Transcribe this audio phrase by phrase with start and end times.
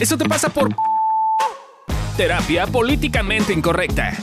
[0.00, 0.74] Eso te pasa por
[2.16, 4.16] terapia políticamente incorrecta.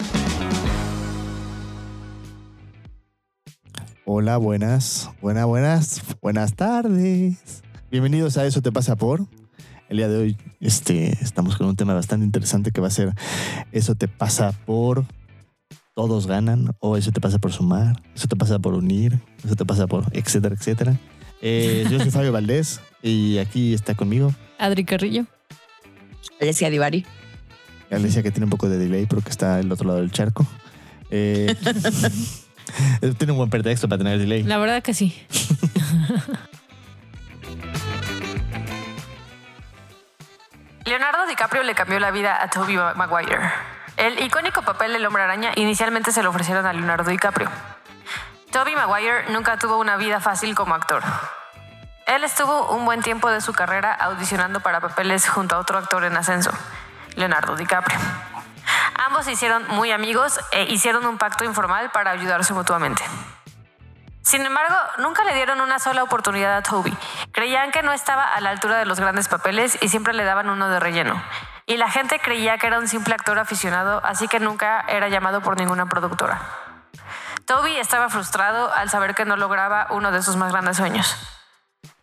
[4.04, 7.62] Hola, buenas, buenas, buenas, buenas tardes.
[7.92, 9.28] Bienvenidos a Eso te pasa por.
[9.88, 13.14] El día de hoy este, estamos con un tema bastante interesante que va a ser
[13.72, 15.06] Eso te pasa por
[15.94, 19.66] todos ganan o eso te pasa por sumar, eso te pasa por unir, eso te
[19.66, 21.00] pasa por etcétera, etcétera.
[21.40, 25.28] Eh, yo soy Fabio Valdés y aquí está conmigo Adri Carrillo.
[26.40, 27.06] Alessia Divari.
[27.92, 30.46] Alicia que tiene un poco de delay porque está al otro lado del charco.
[31.10, 31.56] Eh,
[33.18, 34.44] tiene un buen pretexto para tener delay.
[34.44, 35.16] La verdad que sí.
[40.86, 43.38] Leonardo DiCaprio le cambió la vida a Tobey Maguire.
[43.98, 47.50] El icónico papel del hombre araña inicialmente se lo ofrecieron a Leonardo DiCaprio.
[48.52, 51.04] Tobey Maguire nunca tuvo una vida fácil como actor.
[52.08, 56.06] Él estuvo un buen tiempo de su carrera audicionando para papeles junto a otro actor
[56.06, 56.52] en ascenso,
[57.16, 58.00] Leonardo DiCaprio.
[59.06, 63.04] Ambos se hicieron muy amigos e hicieron un pacto informal para ayudarse mutuamente.
[64.22, 66.98] Sin embargo, nunca le dieron una sola oportunidad a Toby.
[67.34, 70.50] Creían que no estaba a la altura de los grandes papeles y siempre le daban
[70.50, 71.22] uno de relleno.
[71.66, 75.42] Y la gente creía que era un simple actor aficionado, así que nunca era llamado
[75.42, 76.40] por ninguna productora.
[77.46, 81.37] Toby estaba frustrado al saber que no lograba uno de sus más grandes sueños,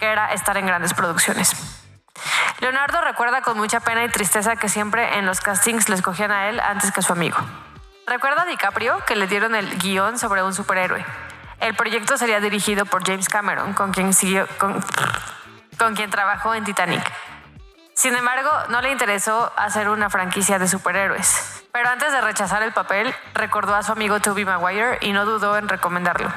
[0.05, 1.55] era estar en grandes producciones.
[2.61, 6.49] Leonardo recuerda con mucha pena y tristeza que siempre en los castings le escogían a
[6.49, 7.37] él antes que a su amigo.
[8.07, 11.05] Recuerda a DiCaprio que le dieron el guion sobre un superhéroe.
[11.61, 14.13] El proyecto sería dirigido por James Cameron, con quien,
[15.79, 17.03] con quien trabajó en Titanic.
[17.95, 21.65] Sin embargo, no le interesó hacer una franquicia de superhéroes.
[21.73, 25.57] Pero antes de rechazar el papel, recordó a su amigo Toby Maguire y no dudó
[25.57, 26.31] en recomendarlo.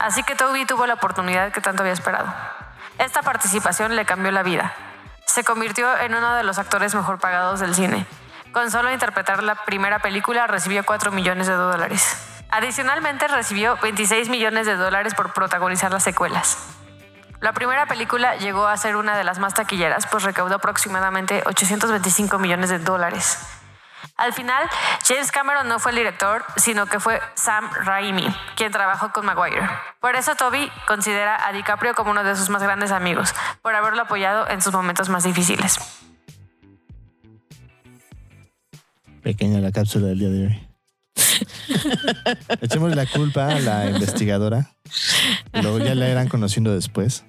[0.00, 2.26] Así que Toby tuvo la oportunidad que tanto había esperado.
[2.98, 4.74] Esta participación le cambió la vida.
[5.26, 8.06] Se convirtió en uno de los actores mejor pagados del cine.
[8.52, 12.16] Con solo interpretar la primera película recibió 4 millones de dólares.
[12.50, 16.56] Adicionalmente recibió 26 millones de dólares por protagonizar las secuelas.
[17.40, 22.38] La primera película llegó a ser una de las más taquilleras, pues recaudó aproximadamente 825
[22.38, 23.38] millones de dólares.
[24.16, 24.68] Al final,
[25.06, 28.24] James Cameron no fue el director, sino que fue Sam Raimi,
[28.56, 29.68] quien trabajó con Maguire.
[30.00, 34.02] Por eso Toby considera a DiCaprio como uno de sus más grandes amigos, por haberlo
[34.02, 35.78] apoyado en sus momentos más difíciles.
[39.22, 40.68] Pequeña la cápsula del día de hoy.
[42.60, 44.70] Echemos la culpa a la investigadora.
[45.54, 47.24] Luego ya la irán conociendo después.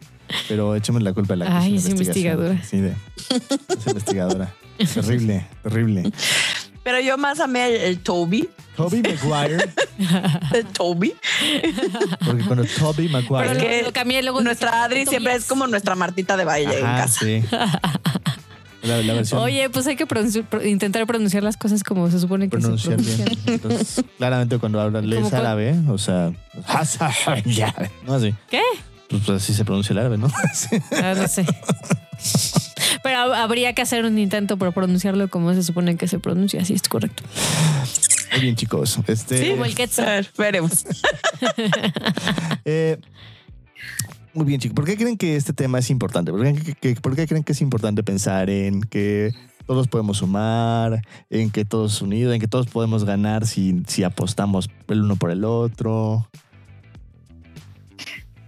[0.48, 2.62] Pero echemos la culpa a la Ay, es es investigadora.
[2.64, 2.94] Sí, de,
[3.30, 4.54] es investigadora.
[4.94, 6.12] terrible, terrible.
[6.86, 8.48] Pero yo más amé el, el Toby.
[8.78, 9.70] Toby Maguire.
[10.54, 11.14] El Toby.
[12.26, 13.48] Porque cuando Toby Maguire.
[13.50, 16.98] Porque lo cambié, luego nuestra Adri siempre es como nuestra Martita de baile en Ajá,
[17.04, 17.20] casa.
[17.26, 17.44] sí.
[18.84, 22.20] La, la versión Oye, pues hay que pronunci- pro- intentar pronunciar las cosas como se
[22.20, 23.18] supone que pronunciar se bien.
[23.26, 23.54] pronuncian.
[23.56, 26.32] Entonces, claramente cuando hablan lees árabe, o sea,
[28.06, 28.36] no así.
[28.48, 28.62] ¿Qué?
[29.10, 30.28] Pues así se pronuncia el árabe, ¿no?
[31.02, 31.46] Ah, no sé.
[33.06, 36.60] Pero hab- habría que hacer un intento por pronunciarlo como se supone que se pronuncia.
[36.62, 37.22] Así es correcto.
[38.32, 38.98] Muy bien, chicos.
[39.06, 40.06] Este, Como el A Quetzal.
[40.06, 40.86] ver, veremos.
[42.66, 42.98] Eh,
[44.34, 44.76] muy bien, chicos.
[44.76, 46.32] ¿Por qué creen que este tema es importante?
[46.32, 49.32] ¿Por qué, que- por qué creen que es importante pensar en que
[49.68, 54.70] todos podemos sumar, en que todos unidos, en que todos podemos ganar si, si apostamos
[54.88, 56.28] el uno por el otro?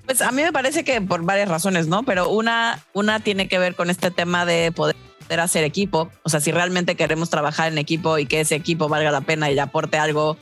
[0.07, 2.03] Pues a mí me parece que por varias razones, ¿no?
[2.03, 4.95] Pero una, una tiene que ver con este tema de poder
[5.37, 6.09] hacer equipo.
[6.23, 9.51] O sea, si realmente queremos trabajar en equipo y que ese equipo valga la pena
[9.51, 10.37] y aporte algo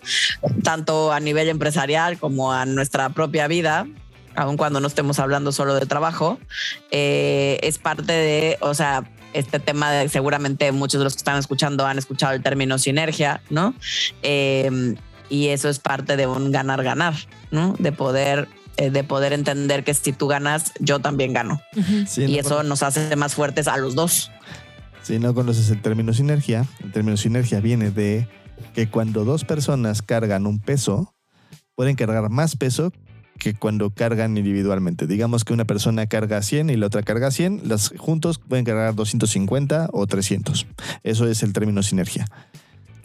[0.63, 3.87] tanto a nivel empresarial como a nuestra propia vida,
[4.35, 6.37] aun cuando no estemos hablando solo de trabajo,
[6.91, 9.03] eh, es parte de, o sea,
[9.33, 13.41] este tema de seguramente muchos de los que están escuchando han escuchado el término sinergia,
[13.49, 13.73] ¿no?
[14.21, 14.95] Eh,
[15.27, 17.15] y eso es parte de un ganar-ganar,
[17.49, 17.75] ¿no?
[17.79, 18.47] De poder,
[18.77, 21.61] eh, de poder entender que si tú ganas, yo también gano.
[22.07, 24.31] Sí, y no eso nos hace más fuertes a los dos.
[25.01, 28.27] Si no conoces el término sinergia, el término sinergia viene de
[28.73, 31.13] que cuando dos personas cargan un peso,
[31.75, 32.91] pueden cargar más peso
[33.37, 35.07] que cuando cargan individualmente.
[35.07, 38.95] Digamos que una persona carga 100 y la otra carga 100, las juntos pueden cargar
[38.95, 40.65] 250 o 300.
[41.03, 42.25] Eso es el término sinergia.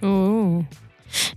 [0.02, 0.64] Uh.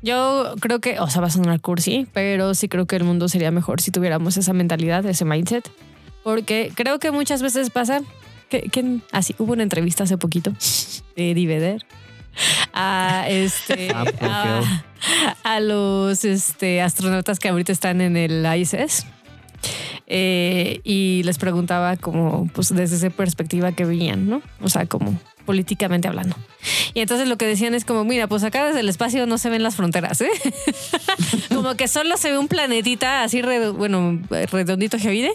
[0.01, 3.27] Yo creo que, o sea, va a sonar cursi, pero sí creo que el mundo
[3.29, 5.69] sería mejor si tuviéramos esa mentalidad, ese mindset.
[6.23, 8.01] Porque creo que muchas veces pasa
[8.49, 10.53] que, que así hubo una entrevista hace poquito
[11.15, 11.85] de Diveder
[12.73, 14.83] a este Ah,
[15.43, 19.05] a los este, astronautas que ahorita están en el ISS.
[20.07, 24.41] eh, y les preguntaba como, pues desde esa perspectiva que veían, ¿no?
[24.61, 26.35] O sea, como políticamente hablando.
[26.93, 29.49] Y entonces lo que decían es como, mira, pues acá desde el espacio no se
[29.49, 30.29] ven las fronteras, ¿eh?
[31.53, 33.41] como que solo se ve un planetita así,
[33.75, 34.19] bueno,
[34.51, 35.33] redondito vive.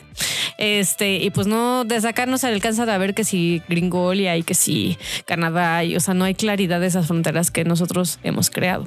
[0.58, 4.42] Este, y pues no, desde acá no se alcanza a ver que si Gringolia y
[4.42, 8.50] que si Canadá, y, o sea, no hay claridad de esas fronteras que nosotros hemos
[8.50, 8.86] creado.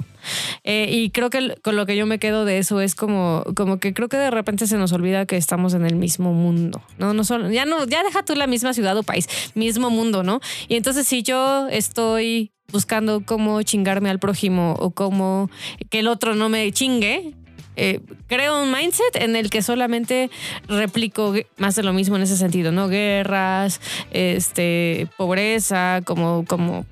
[0.64, 3.78] Eh, y creo que con lo que yo me quedo de eso es como, como
[3.78, 7.14] que creo que de repente se nos olvida que estamos en el mismo mundo, ¿no?
[7.14, 10.40] no solo, ya no, ya deja tú la misma ciudad o país, mismo mundo, ¿no?
[10.68, 15.50] Y entonces si yo estoy buscando cómo chingarme al prójimo o cómo
[15.90, 17.34] que el otro no me chingue,
[17.76, 20.30] eh, creo un mindset en el que solamente
[20.68, 22.88] replico más de lo mismo en ese sentido, ¿no?
[22.88, 23.80] Guerras,
[24.10, 26.84] este, pobreza, como, como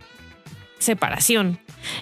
[0.78, 1.58] separación.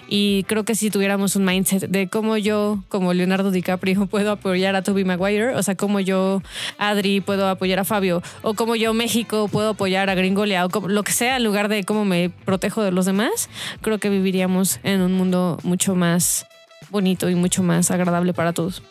[0.07, 4.75] Y creo que si tuviéramos un mindset de cómo yo, como Leonardo DiCaprio, puedo apoyar
[4.75, 6.41] a Toby Maguire, o sea, cómo yo,
[6.77, 11.03] Adri, puedo apoyar a Fabio, o cómo yo, México, puedo apoyar a Gringolia, o lo
[11.03, 13.49] que sea, en lugar de cómo me protejo de los demás,
[13.81, 16.45] creo que viviríamos en un mundo mucho más
[16.89, 18.81] bonito y mucho más agradable para todos.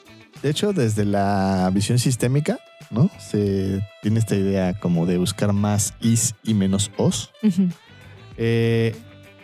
[0.42, 2.58] De hecho, desde la visión sistémica,
[2.90, 3.10] ¿no?
[3.18, 7.32] Se tiene esta idea como de buscar más is y menos os.
[8.36, 8.94] eh,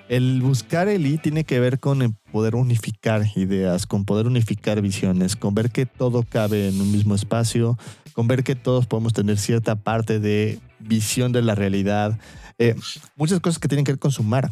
[0.08, 5.36] el buscar el I tiene que ver con poder unificar ideas, con poder unificar visiones,
[5.36, 7.78] con ver que todo cabe en un mismo espacio,
[8.12, 12.18] con ver que todos podemos tener cierta parte de visión de la realidad.
[12.58, 12.76] Eh,
[13.16, 14.50] muchas cosas que tienen que ver con sumar.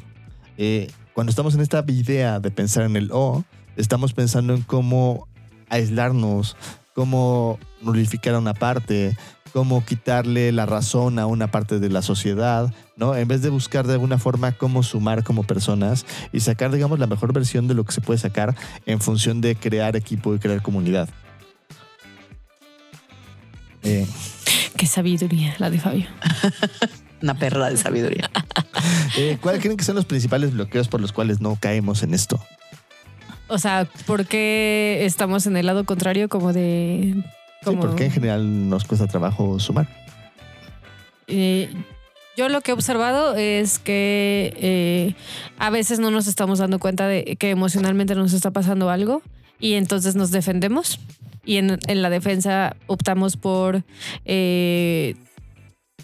[0.57, 3.45] Eh, cuando estamos en esta idea de pensar en el O,
[3.77, 5.29] estamos pensando en cómo
[5.69, 6.57] aislarnos,
[6.95, 9.17] cómo nullificar a una parte,
[9.53, 13.15] cómo quitarle la razón a una parte de la sociedad, ¿no?
[13.15, 17.07] En vez de buscar de alguna forma cómo sumar como personas y sacar, digamos, la
[17.07, 18.55] mejor versión de lo que se puede sacar
[18.87, 21.09] en función de crear equipo y crear comunidad.
[23.83, 24.07] Eh.
[24.77, 26.07] Qué sabiduría la de Fabio.
[27.23, 28.31] Una perla de sabiduría.
[29.17, 32.41] Eh, ¿Cuáles creen que son los principales bloqueos por los cuales no caemos en esto?
[33.47, 37.23] O sea, ¿por qué estamos en el lado contrario como de
[37.65, 39.89] Sí, porque en general nos cuesta trabajo sumar.
[41.29, 41.71] Eh,
[42.37, 45.15] yo lo que he observado es que eh,
[45.59, 49.23] a veces no nos estamos dando cuenta de que emocionalmente nos está pasando algo
[49.61, 50.99] y entonces nos defendemos
[51.45, 53.83] y en, la defensa optamos por
[54.25, 55.15] eh,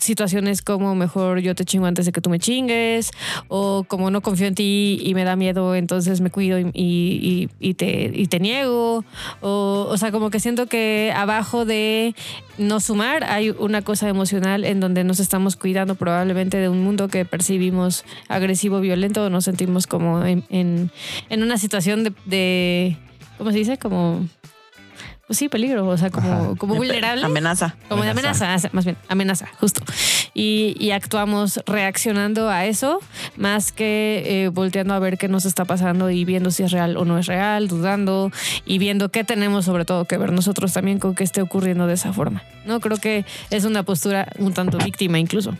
[0.01, 3.11] situaciones como mejor yo te chingo antes de que tú me chingues,
[3.49, 8.11] o como no confío en ti y me da miedo, entonces me cuido y, te,
[8.15, 9.05] y te niego,
[9.41, 12.15] o, o sea, como que siento que abajo de
[12.59, 17.09] no sumar hay una cosa emocional en donde nos estamos cuidando probablemente de un mundo
[17.09, 20.91] que percibimos agresivo, violento, o nos sentimos como en, en,
[21.31, 22.97] una situación de, de,
[23.39, 23.79] ¿cómo se dice?
[23.79, 24.27] Como
[25.29, 27.23] pues sí, peligro, o sea, como, como vulnerable.
[27.23, 27.77] Amenaza.
[27.91, 29.83] Como de amenaza, más bien, amenaza, justo.
[30.33, 33.01] Y, actuamos reaccionando a eso,
[33.37, 36.97] más que eh, volteando a ver qué nos está pasando y viendo si es real
[36.97, 38.33] o no es real, dudando
[38.65, 41.93] y viendo qué tenemos sobre todo que ver nosotros también con que esté ocurriendo de
[41.93, 42.43] esa forma.
[42.65, 45.55] No creo que es una postura un tanto víctima incluso.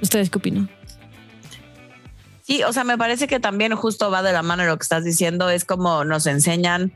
[0.00, 0.70] ¿Ustedes qué opinan?
[2.42, 5.02] Sí, o sea, me parece que también justo va de la mano lo que estás
[5.02, 6.92] diciendo, es como nos enseñan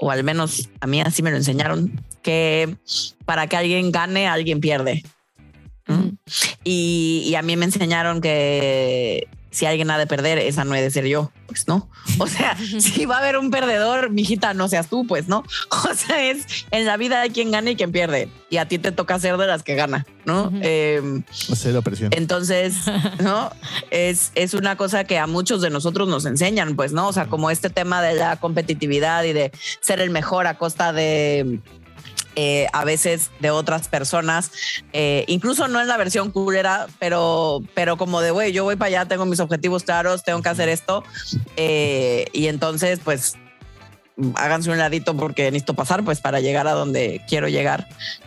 [0.00, 2.76] o al menos a mí así me lo enseñaron, que
[3.24, 5.04] para que alguien gane, alguien pierde.
[6.64, 10.82] y, y, a mí me enseñaron que si alguien ha de perder, esa no he
[10.82, 11.88] de ser yo, pues no.
[12.18, 15.44] O sea, si va a haber un perdedor, mijita, no seas tú, pues no.
[15.90, 18.28] O sea, es en la vida hay quien gana y quien pierde.
[18.48, 20.52] Y a ti te toca ser de las que gana, ¿no?
[20.62, 21.22] Eh,
[21.84, 22.10] presión.
[22.12, 22.74] Entonces,
[23.22, 23.50] ¿no?
[23.90, 27.08] Es, es una cosa que a muchos de nosotros nos enseñan, pues, ¿no?
[27.08, 30.92] O sea, como este tema de la competitividad y de ser el mejor a costa
[30.92, 31.60] de
[32.42, 34.50] eh, a veces de otras personas,
[34.94, 38.86] eh, incluso no en la versión culera, pero, pero como de, güey, yo voy para
[38.86, 41.04] allá, tengo mis objetivos claros, tengo que hacer esto.
[41.58, 43.36] Eh, y entonces, pues,
[44.36, 47.86] háganse un ladito porque necesito pasar, pues, para llegar a donde quiero llegar.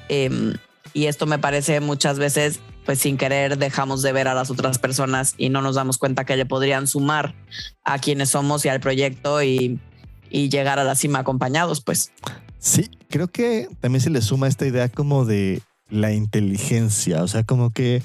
[0.10, 0.58] Em,
[0.94, 4.78] y esto me parece muchas veces, pues, sin querer, dejamos de ver a las otras
[4.78, 7.34] personas y no nos damos cuenta que le podrían sumar
[7.84, 9.80] a quienes somos y al proyecto y,
[10.30, 12.12] y llegar a la cima acompañados, pues.
[12.60, 17.44] Sí, creo que también se le suma esta idea como de la inteligencia, o sea,
[17.44, 18.02] como que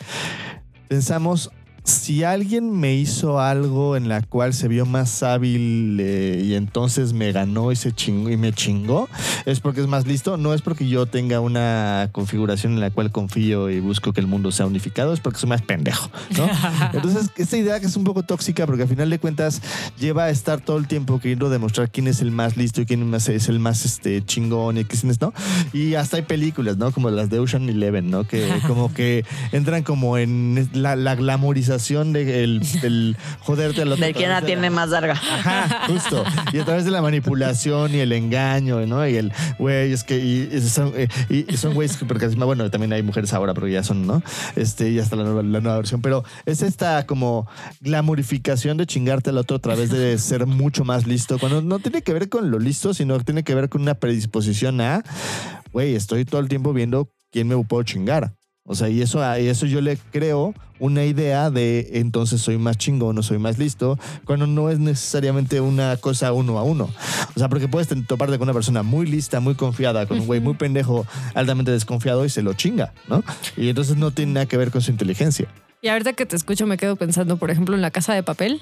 [0.86, 1.50] pensamos,
[1.88, 7.14] si alguien me hizo algo en la cual se vio más hábil eh, y entonces
[7.14, 9.08] me ganó y, se chingó, y me chingó,
[9.46, 10.36] es porque es más listo.
[10.36, 14.26] No es porque yo tenga una configuración en la cual confío y busco que el
[14.26, 16.10] mundo sea unificado, es porque soy más pendejo.
[16.36, 16.46] ¿no?
[16.92, 19.62] Entonces, esta idea que es un poco tóxica porque al final de cuentas
[19.98, 23.14] lleva a estar todo el tiempo queriendo demostrar quién es el más listo y quién
[23.14, 25.32] es el más este, chingón y quién es, ¿no?
[25.72, 26.92] Y hasta hay películas, ¿no?
[26.92, 28.24] Como las de Ocean Eleven, ¿no?
[28.24, 34.04] Que como que entran como en la, la glamorización del el joderte al otro.
[34.04, 35.12] De quién la a de tiene más larga.
[35.12, 36.24] Ajá, justo.
[36.52, 39.06] Y a través de la manipulación y el engaño, ¿no?
[39.06, 42.70] Y el, güey, es que y, y son, eh, y son güeyes que, porque bueno,
[42.70, 44.22] también hay mujeres ahora, pero ya son, ¿no?
[44.56, 46.02] Este, y hasta la nueva, la nueva versión.
[46.02, 47.48] Pero es esta como
[47.80, 52.02] glamorificación de chingarte al otro a través de ser mucho más listo, cuando no tiene
[52.02, 55.02] que ver con lo listo, sino que tiene que ver con una predisposición a,
[55.72, 58.37] güey, estoy todo el tiempo viendo quién me puedo chingar.
[58.70, 62.76] O sea, y eso, a eso yo le creo una idea de entonces soy más
[62.76, 66.90] chingón o soy más listo, cuando no es necesariamente una cosa uno a uno.
[67.34, 70.40] O sea, porque puedes toparte con una persona muy lista, muy confiada, con un güey
[70.40, 73.24] muy pendejo, altamente desconfiado y se lo chinga, ¿no?
[73.56, 75.48] Y entonces no tiene nada que ver con su inteligencia.
[75.80, 78.60] Y ahorita que te escucho me quedo pensando, por ejemplo, en la casa de papel,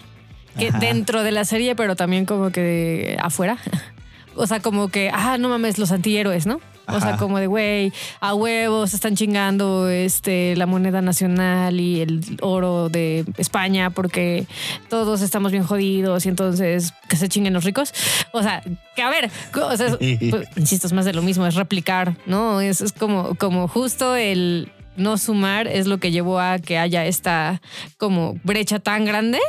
[0.57, 0.79] que Ajá.
[0.79, 3.59] dentro de la serie, pero también como que afuera.
[4.39, 6.61] O sea, como que, ah, no mames, los antihéroes, ¿no?
[6.89, 12.39] O sea, como de, güey, a huevos están chingando este, la moneda nacional y el
[12.41, 14.47] oro de España porque
[14.89, 17.93] todos estamos bien jodidos y entonces que se chinguen los ricos.
[18.33, 18.63] O sea,
[18.95, 19.97] que a ver, o sea,
[20.31, 22.61] pues, insisto, es más de lo mismo, es replicar, ¿no?
[22.61, 27.05] Es, es como, como justo el no sumar es lo que llevó a que haya
[27.05, 27.61] esta
[27.99, 29.41] como brecha tan grande,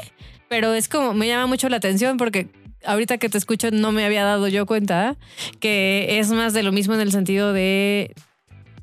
[0.50, 2.50] pero es como, me llama mucho la atención porque
[2.86, 5.16] ahorita que te escucho no me había dado yo cuenta
[5.60, 8.14] que es más de lo mismo en el sentido de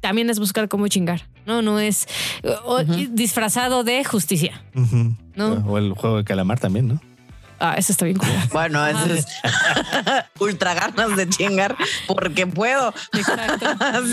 [0.01, 1.63] también es buscar cómo chingar, ¿no?
[1.63, 2.07] No es
[2.65, 4.63] o- disfrazado de justicia.
[5.35, 5.55] No.
[5.67, 7.01] O el juego de calamar también, ¿no?
[7.61, 8.29] Ah, eso está bien cool.
[8.53, 9.27] Bueno, eso es
[10.41, 12.93] ultra ganas de chingar porque puedo.
[13.13, 13.67] Exacto.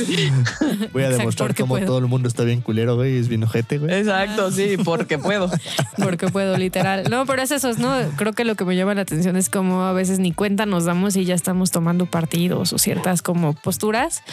[0.06, 0.32] Sí.
[0.94, 1.86] Voy a Exacto, demostrar cómo puedo.
[1.86, 3.94] todo el mundo está bien culero, güey, es bien ojete, güey.
[3.94, 5.50] Exacto, sí, porque puedo.
[6.02, 7.04] Porque puedo, literal.
[7.10, 7.96] No, pero es eso, ¿no?
[8.18, 10.86] Creo que lo que me llama la atención es como a veces ni cuenta nos
[10.86, 14.24] damos y ya estamos tomando partidos o ciertas como posturas.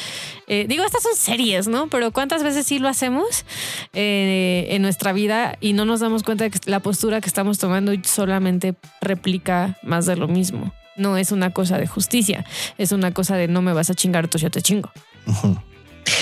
[0.46, 1.88] Eh, digo, estas son series, ¿no?
[1.88, 3.44] Pero ¿cuántas veces sí lo hacemos
[3.92, 7.58] eh, en nuestra vida y no nos damos cuenta de que la postura que estamos
[7.58, 8.74] tomando solamente
[9.08, 10.72] replica más de lo mismo?
[10.96, 12.44] No es una cosa de justicia,
[12.76, 14.90] es una cosa de no me vas a chingar, tú yo te chingo.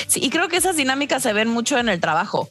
[0.07, 2.49] Sí, y creo que esas dinámicas se ven mucho en el trabajo.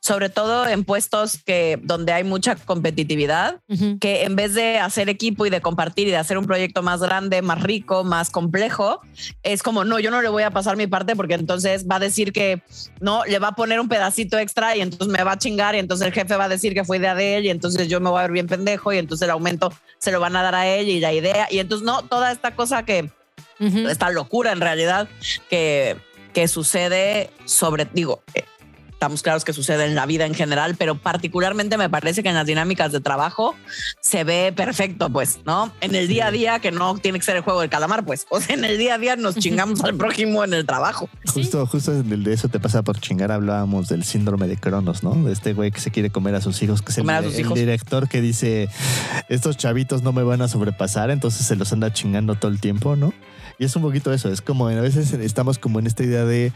[0.00, 3.60] Sobre todo en puestos que donde hay mucha competitividad,
[4.00, 7.00] que en vez de hacer equipo y de compartir y de hacer un proyecto más
[7.00, 9.00] grande, más rico, más complejo,
[9.42, 12.00] es como, no, yo no le voy a pasar mi parte porque entonces va a
[12.00, 12.62] decir que
[13.00, 15.78] no, le va a poner un pedacito extra y entonces me va a chingar y
[15.78, 18.10] entonces el jefe va a decir que fue idea de él y entonces yo me
[18.10, 20.66] voy a ver bien pendejo y entonces el aumento se lo van a dar a
[20.66, 23.10] él y la idea y entonces no, toda esta cosa que
[23.60, 25.08] esta locura en realidad
[25.48, 25.96] que,
[26.32, 28.44] que sucede sobre, digo, eh,
[28.94, 32.36] estamos claros que sucede en la vida en general, pero particularmente me parece que en
[32.36, 33.54] las dinámicas de trabajo
[34.00, 35.72] se ve perfecto, pues, ¿no?
[35.80, 38.26] En el día a día, que no tiene que ser el juego del calamar, pues,
[38.30, 41.08] o sea, en el día a día nos chingamos al prójimo en el trabajo.
[41.26, 45.14] Justo, justo de eso te pasa por chingar, hablábamos del síndrome de Cronos, ¿no?
[45.14, 47.22] De este güey que se quiere comer a sus hijos, que es el, Comer a
[47.24, 47.54] sus el hijos.
[47.54, 48.68] director que dice,
[49.28, 52.96] estos chavitos no me van a sobrepasar, entonces se los anda chingando todo el tiempo,
[52.96, 53.12] ¿no?
[53.58, 56.52] Y es un poquito eso, es como a veces estamos como en esta idea de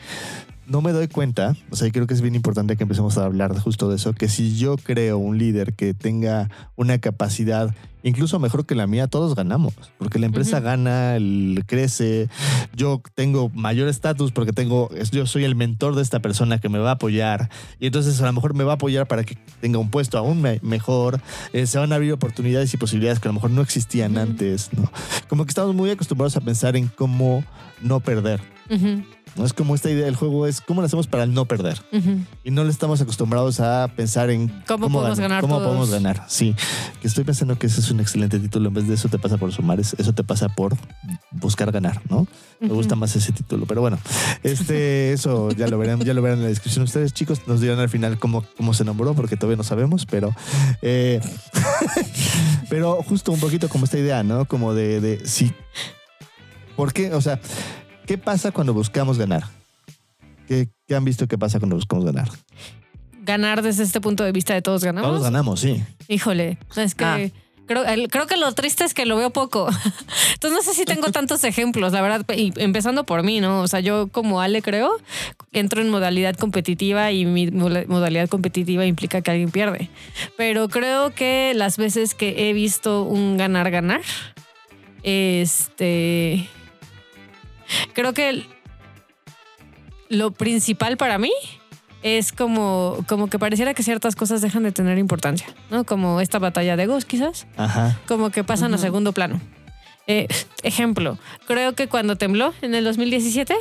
[0.69, 3.59] no me doy cuenta, o sea, creo que es bien importante que empecemos a hablar
[3.59, 8.65] justo de eso, que si yo creo un líder que tenga una capacidad incluso mejor
[8.65, 12.29] que la mía, todos ganamos, porque la empresa gana, el, crece,
[12.75, 16.79] yo tengo mayor estatus porque tengo, yo soy el mentor de esta persona que me
[16.79, 19.79] va a apoyar y entonces a lo mejor me va a apoyar para que tenga
[19.79, 21.21] un puesto aún me- mejor,
[21.53, 24.71] eh, se van a abrir oportunidades y posibilidades que a lo mejor no existían antes,
[24.77, 24.91] ¿no?
[25.29, 27.45] Como que estamos muy acostumbrados a pensar en cómo
[27.83, 28.41] no perder.
[29.37, 31.81] No es como esta idea del juego, es cómo lo hacemos para no perder.
[32.45, 35.67] Y no le estamos acostumbrados a pensar en ¿Cómo podemos ganar cómo todos?
[35.69, 36.25] podemos ganar.
[36.29, 36.55] Sí,
[37.01, 38.69] que estoy pensando que ese es un excelente título.
[38.69, 40.77] En vez de eso te pasa por sumar, es- eso te pasa por
[41.31, 42.27] buscar ganar, ¿no?
[42.61, 43.99] Me gusta más ese título, pero bueno,
[44.43, 46.83] este, eso ya lo verán, ya lo verán en la descripción.
[46.85, 50.35] Ustedes, chicos, nos dirán al final cómo, cómo se nombró, porque todavía no sabemos, pero,
[50.83, 51.21] eh,
[52.69, 54.45] pero justo un poquito como esta idea, ¿no?
[54.47, 55.53] Como de, de sí.
[56.77, 57.13] ¿Por qué?
[57.13, 57.41] O sea,
[58.09, 59.45] ¿qué pasa cuando buscamos ganar?
[60.49, 62.29] ¿Qué, qué han visto que pasa cuando buscamos ganar?
[63.23, 65.11] Ganar desde este punto de vista de todos ganamos.
[65.11, 65.85] Todos ganamos, sí.
[66.09, 67.19] Híjole, es que Ah.
[67.67, 69.69] Creo, el- creo que lo triste es que lo veo poco.
[70.33, 73.61] Entonces no sé si tengo tantos ejemplos, la verdad, y empezando por mí, ¿no?
[73.61, 74.91] O sea, yo como Ale creo,
[75.53, 79.91] entro en modalidad competitiva y mi modalidad competitiva implica que alguien pierde.
[80.39, 84.01] Pero creo que las veces que he visto un ganar-ganar,
[85.03, 86.49] este...
[87.93, 88.45] Creo que
[90.09, 91.33] lo principal para mí
[92.03, 95.85] es como, como que pareciera que ciertas cosas dejan de tener importancia, ¿no?
[95.85, 97.99] Como esta batalla de egos, quizás, Ajá.
[98.07, 99.41] como que pasan a segundo plano.
[100.07, 100.27] Eh,
[100.63, 103.55] ejemplo, creo que cuando tembló en el 2017,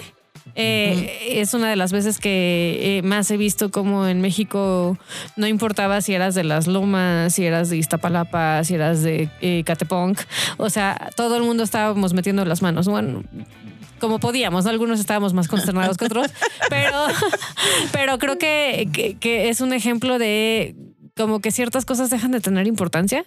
[0.56, 4.98] eh, es una de las veces que eh, más he visto como en México
[5.36, 9.64] no importaba si eras de las Lomas, si eras de Iztapalapa, si eras de eh,
[9.66, 10.20] Catepunk,
[10.58, 12.88] o sea, todo el mundo estábamos metiendo las manos.
[12.88, 13.24] Bueno,
[14.00, 14.70] como podíamos, ¿no?
[14.72, 16.28] algunos estábamos más consternados que otros,
[16.70, 17.06] pero,
[17.92, 20.76] pero creo que, que- que es un ejemplo de
[21.16, 23.26] como que ciertas cosas dejan de tener importancia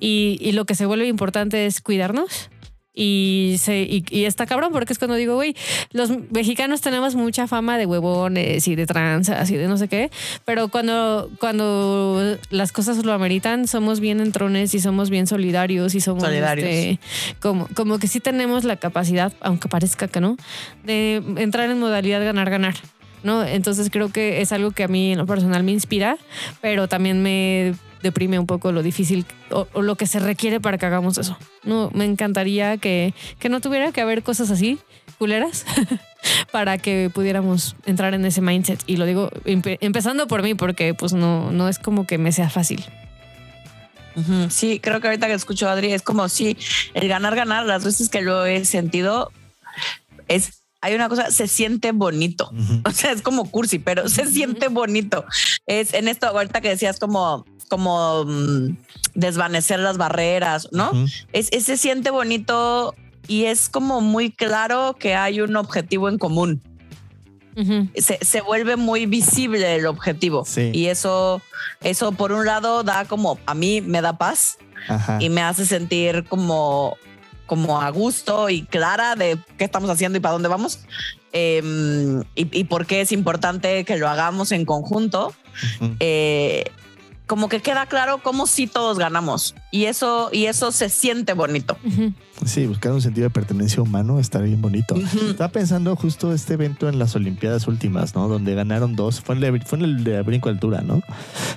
[0.00, 2.48] y, y lo que se vuelve importante es cuidarnos.
[2.94, 5.56] Y, se, y, y está cabrón, porque es cuando digo, güey,
[5.92, 10.10] los mexicanos tenemos mucha fama de huevones y de tranzas y de no sé qué,
[10.44, 16.00] pero cuando, cuando las cosas lo ameritan, somos bien entrones y somos bien solidarios y
[16.00, 16.68] somos Solidarios.
[16.68, 17.00] este,
[17.40, 20.36] como, como que sí tenemos la capacidad, aunque parezca que no,
[20.84, 22.74] de entrar en modalidad ganar-ganar.
[23.22, 23.44] ¿no?
[23.44, 26.18] Entonces creo que es algo que a mí en lo personal me inspira,
[26.60, 30.86] pero también me deprime un poco lo difícil o, lo que se requiere para que
[30.86, 31.38] hagamos eso.
[31.64, 34.78] No, me encantaría que, que no tuviera que haber cosas así,
[35.18, 35.64] culeras,
[36.52, 38.82] para que pudiéramos entrar en ese mindset.
[38.86, 42.32] Y lo digo empe- empezando por mí, porque pues no, no es como que me
[42.32, 42.84] sea fácil.
[44.50, 46.58] Sí, creo que ahorita que escucho a Adri es como si
[46.92, 49.32] el ganar, ganar, las veces que lo he sentido,
[50.28, 52.52] es, hay una cosa, se siente bonito.
[52.84, 55.24] O sea, es como cursi, pero se siente bonito.
[55.66, 58.76] Es en esto ahorita que decías como, como mm,
[59.14, 60.90] desvanecer las barreras, ¿no?
[61.32, 62.94] Es, es- se siente bonito
[63.28, 66.60] y es como muy claro que hay un objetivo en común.
[67.94, 70.44] Se, se vuelve muy visible el objetivo.
[70.46, 70.70] Sí.
[70.72, 71.42] Y eso,
[71.82, 74.56] eso por un lado da como, a mí me da paz
[74.88, 75.18] Ajá.
[75.20, 76.96] y me hace sentir como,
[77.52, 80.78] como a gusto y clara de qué estamos haciendo y para dónde vamos.
[81.32, 85.34] Em, y, y por qué es importante que lo hagamos en conjunto.
[86.00, 86.64] Eh,
[87.26, 91.78] como que queda claro cómo sí todos ganamos y eso y eso se siente bonito.
[92.44, 94.96] Sí, buscar un sentido de pertenencia humano está bien bonito.
[94.96, 98.28] Estaba pensando justo este evento en las Olimpiadas últimas, ¿no?
[98.28, 99.20] Donde ganaron dos.
[99.20, 101.00] Fue en el de, fue en el de brinco de altura, ¿no?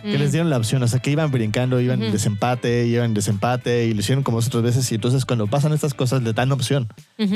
[0.04, 0.20] Que Mm.
[0.20, 3.86] les dieron la opción, o sea, que iban brincando, iban en desempate, iban en desempate
[3.88, 4.90] y lo hicieron como otras veces.
[4.92, 6.88] Y entonces cuando pasan estas cosas le dan opción.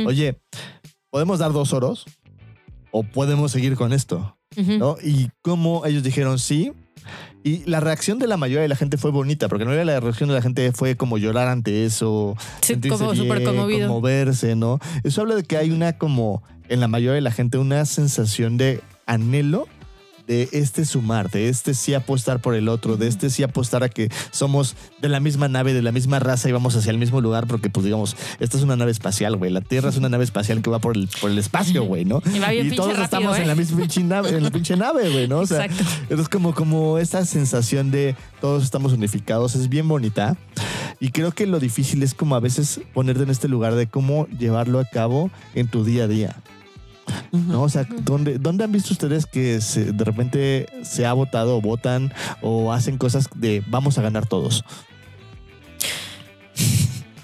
[0.05, 0.39] Oye,
[1.09, 2.05] ¿podemos dar dos oros?
[2.91, 4.37] ¿O podemos seguir con esto?
[4.55, 4.95] ¿No?
[5.03, 6.71] Y como ellos dijeron sí.
[7.43, 10.29] Y la reacción de la mayoría de la gente fue bonita, porque no la reacción
[10.29, 13.87] de la gente fue como llorar ante eso, Sí, sentirse como súper bien, conmovido.
[13.87, 14.79] conmoverse, ¿no?
[15.03, 18.57] Eso habla de que hay una como, en la mayoría de la gente, una sensación
[18.57, 19.67] de anhelo
[20.29, 23.89] de este sumar, de este sí apostar por el otro, de este sí apostar a
[23.89, 27.19] que somos de la misma nave, de la misma raza y vamos hacia el mismo
[27.19, 29.51] lugar, porque pues digamos, esta es una nave espacial, güey.
[29.51, 32.21] La Tierra es una nave espacial que va por el, por el espacio, güey, ¿no?
[32.31, 33.41] Y va bien pinche todos rápido, estamos ¿eh?
[33.41, 35.39] en la misma pinche nave, en la pinche nave, güey, ¿no?
[35.39, 36.15] O sea, Exacto.
[36.21, 40.37] es como, como esta sensación de todos estamos unificados, es bien bonita.
[40.99, 44.27] Y creo que lo difícil es como a veces ponerte en este lugar de cómo
[44.27, 46.35] llevarlo a cabo en tu día a día.
[47.31, 47.63] ¿No?
[47.63, 51.61] O sea, ¿dónde, dónde han visto ustedes que se- de repente se ha votado o
[51.61, 54.63] votan o hacen cosas de vamos a ganar todos?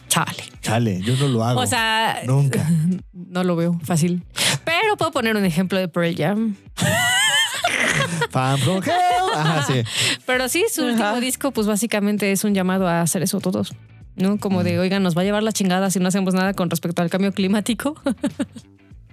[0.08, 0.44] Chale.
[0.62, 1.60] Chale, yo no lo hago.
[1.60, 2.68] O sea, Nunca.
[3.14, 4.24] no lo veo fácil.
[4.64, 6.56] Pero puedo poner un ejemplo de Pearl Jam.
[8.32, 8.92] Fan from hell.
[9.36, 9.84] Ajá, sí.
[10.26, 13.74] Pero sí, su último disco, pues básicamente es un llamado a hacer eso todos.
[14.16, 14.38] ¿No?
[14.38, 17.02] Como de, oigan, nos va a llevar la chingada si no hacemos nada con respecto
[17.02, 17.96] al cambio climático.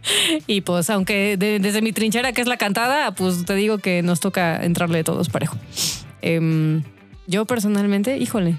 [0.47, 4.03] y pues, aunque de- desde mi trinchera, que es la cantada, pues te digo que
[4.03, 5.57] nos toca entrarle todos parejo.
[6.21, 6.83] Em,
[7.27, 8.57] yo personalmente, híjole,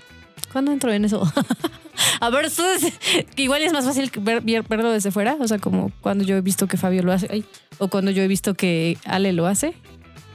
[0.51, 1.31] ¿cuándo entro en eso?
[2.21, 2.93] a ver, ustedes,
[3.35, 6.41] igual es más fácil ver, ver- verlo desde fuera, o sea, como cuando yo he
[6.41, 7.43] visto que Fabio lo hace,
[7.77, 9.73] o cuando yo he visto que Ale lo hace.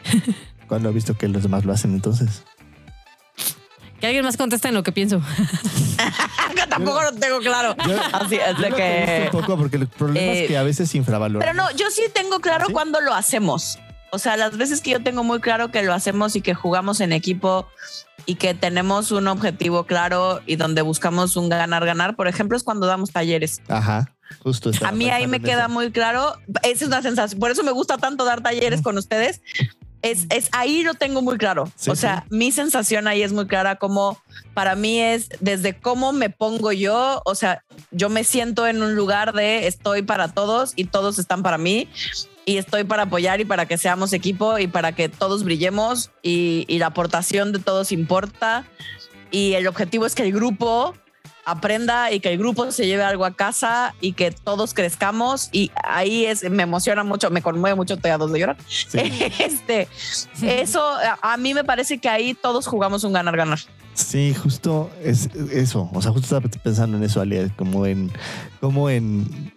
[0.69, 2.43] Cuando he visto que los demás lo hacen, entonces.
[4.01, 5.21] Que alguien más conteste en lo que pienso.
[6.55, 7.75] Que tampoco lo tengo claro.
[7.87, 10.57] Yo- Así es Yo de lo que un poco porque el problema eh, es que
[10.57, 11.45] a veces se infravalora.
[11.45, 12.73] Pero no, yo sí tengo claro ¿Sí?
[12.73, 13.79] cuándo lo hacemos.
[14.11, 17.01] O sea, las veces que yo tengo muy claro que lo hacemos y que jugamos
[17.01, 17.69] en equipo
[18.27, 22.87] y que tenemos un objetivo claro y donde buscamos un ganar-ganar, por ejemplo, es cuando
[22.87, 23.61] damos talleres.
[23.69, 24.71] Ajá, justo.
[24.85, 25.69] A mí ahí me queda eso.
[25.71, 26.37] muy claro.
[26.63, 27.39] Esa es una sensación.
[27.39, 29.43] Por eso me gusta tanto dar talleres con ustedes,
[30.03, 31.71] es, es ahí lo tengo muy claro.
[31.77, 34.19] Sí, o sea, mi sensación ahí es muy clara como
[34.55, 38.95] para mí es desde cómo me pongo yo, o sea, yo me siento en un
[38.95, 41.89] lugar de estoy para todos y todos están para mí
[42.45, 46.65] y estoy para apoyar y para que seamos equipo y para que todos brillemos y,
[46.69, 48.65] y la aportación de todos importa
[49.31, 50.95] y el objetivo es que el grupo
[51.51, 55.71] aprenda y que el grupo se lleve algo a casa y que todos crezcamos y
[55.85, 58.99] ahí es me emociona mucho me conmueve mucho te a dos de llorar Sí.
[59.39, 59.89] este
[60.43, 60.83] eso
[61.23, 63.59] a- mí me parece que ahí todos jugamos un ganar ganar
[63.95, 65.91] Sí, justo es eso.
[65.93, 68.13] O sea, justo estaba pensando en eso, Alia, como en,
[68.61, 69.53] como en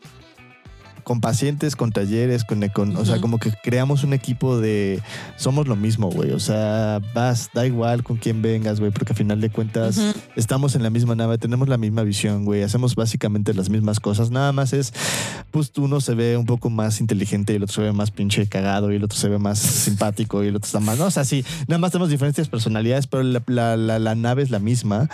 [1.11, 5.01] con pacientes, con talleres, con, con- o sea, como que creamos un equipo de
[5.35, 6.31] somos lo mismo, güey.
[6.31, 9.99] O sea, vas, da igual con quién vengas, güey, porque a final de cuentas
[10.37, 12.63] estamos en la misma nave, tenemos la misma visión, güey.
[12.63, 14.31] Hacemos básicamente las mismas cosas.
[14.31, 14.93] Nada más es,
[15.51, 18.47] pues uno se ve un poco más inteligente y el otro se ve más pinche
[18.47, 20.97] cagado y el otro se ve más simpático y el otro está más.
[20.97, 24.43] No, o sea, sí, nada más tenemos diferentes personalidades, pero la, la- la- la nave
[24.43, 25.09] es la misma.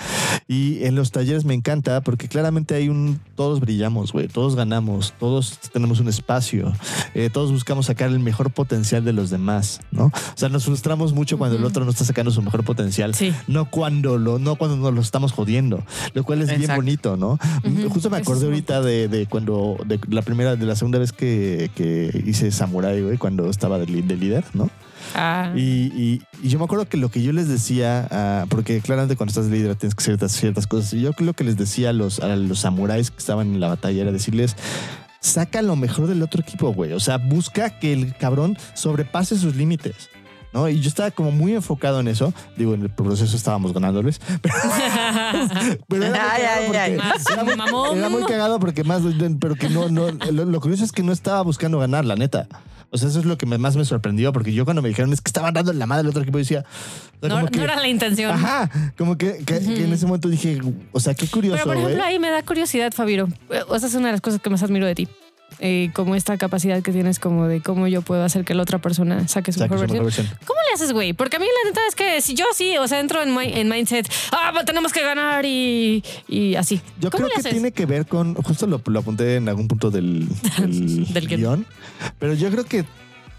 [0.47, 3.19] Y en los talleres me encanta porque claramente hay un.
[3.35, 4.27] Todos brillamos, güey.
[4.27, 5.13] Todos ganamos.
[5.19, 6.73] Todos tenemos un espacio.
[7.13, 10.05] eh, todos buscamos sacar el mejor potencial de los demás, ¿no?
[10.05, 13.15] O sea, nos frustramos mucho cuando el otro no está sacando su mejor potencial.
[13.15, 13.33] Sí.
[13.47, 17.39] No cuando lo, no cuando nos lo estamos jodiendo, lo cual es bien bonito, ¿no?
[17.63, 21.11] Ujú, Justo me acordé ahorita de, de cuando, de la primera, de la segunda vez
[21.11, 24.69] que, que hice Samurai, güey, cuando estaba de, de líder, ¿no?
[25.15, 25.61] Ah, Y,
[25.95, 29.31] y- y yo me acuerdo que lo que yo les decía, ah, porque claramente cuando
[29.31, 31.91] estás de líder tienes que hacer ciertas, ciertas cosas, y yo lo que les decía
[31.91, 34.55] a los, a los samuráis que estaban en la batalla era decirles,
[35.27, 36.93] saca lo mejor del otro equipo, güey.
[36.93, 40.09] O sea, busca que el cabrón sobrepase sus límites.
[40.53, 40.69] ¿No?
[40.69, 42.33] Y yo estaba como muy enfocado en eso.
[42.55, 44.19] Digo, en el proceso estábamos ganándoles.
[44.41, 46.95] Pero, pero era, muy Ay, cagado ay, porque- ay.
[46.97, 47.97] Más era muy- mamón.
[47.97, 49.01] era muy cagado porque más,
[49.39, 52.47] pero que no, no, lo, lo curioso es que no estaba buscando ganar, la neta.
[52.89, 55.19] O sea, eso es lo que más me sorprendió, porque yo cuando me dijeron es
[55.21, 56.63] que estaban dando la madre al otro equipo, decía,
[57.21, 58.31] o sea, no, como que- no era la intención.
[58.31, 60.59] Ajá, como que, que- que en ese momento dije,
[60.93, 63.27] o sea, qué curioso, Pero por ejemplo, ahí me da curiosidad, Fabiro.
[63.75, 65.07] Esa es una de las cosas que más admiro de ti.
[65.59, 68.77] Eh, como esta capacidad que tienes como de cómo yo puedo hacer que la otra
[68.77, 70.05] persona saque su Saque mejor su versión.
[70.05, 70.39] mejor versión.
[70.45, 71.13] ¿Cómo le haces, güey?
[71.13, 73.67] Porque a mí la neta es que si yo sí, o sea, entro en, en
[73.67, 76.79] mindset, ah, pues tenemos que ganar y, y así.
[76.99, 77.51] Yo ¿Cómo creo le que haces?
[77.53, 80.27] tiene que ver con, justo lo, lo apunté en algún punto del,
[80.59, 81.65] del, guion,
[82.19, 82.85] pero yo creo que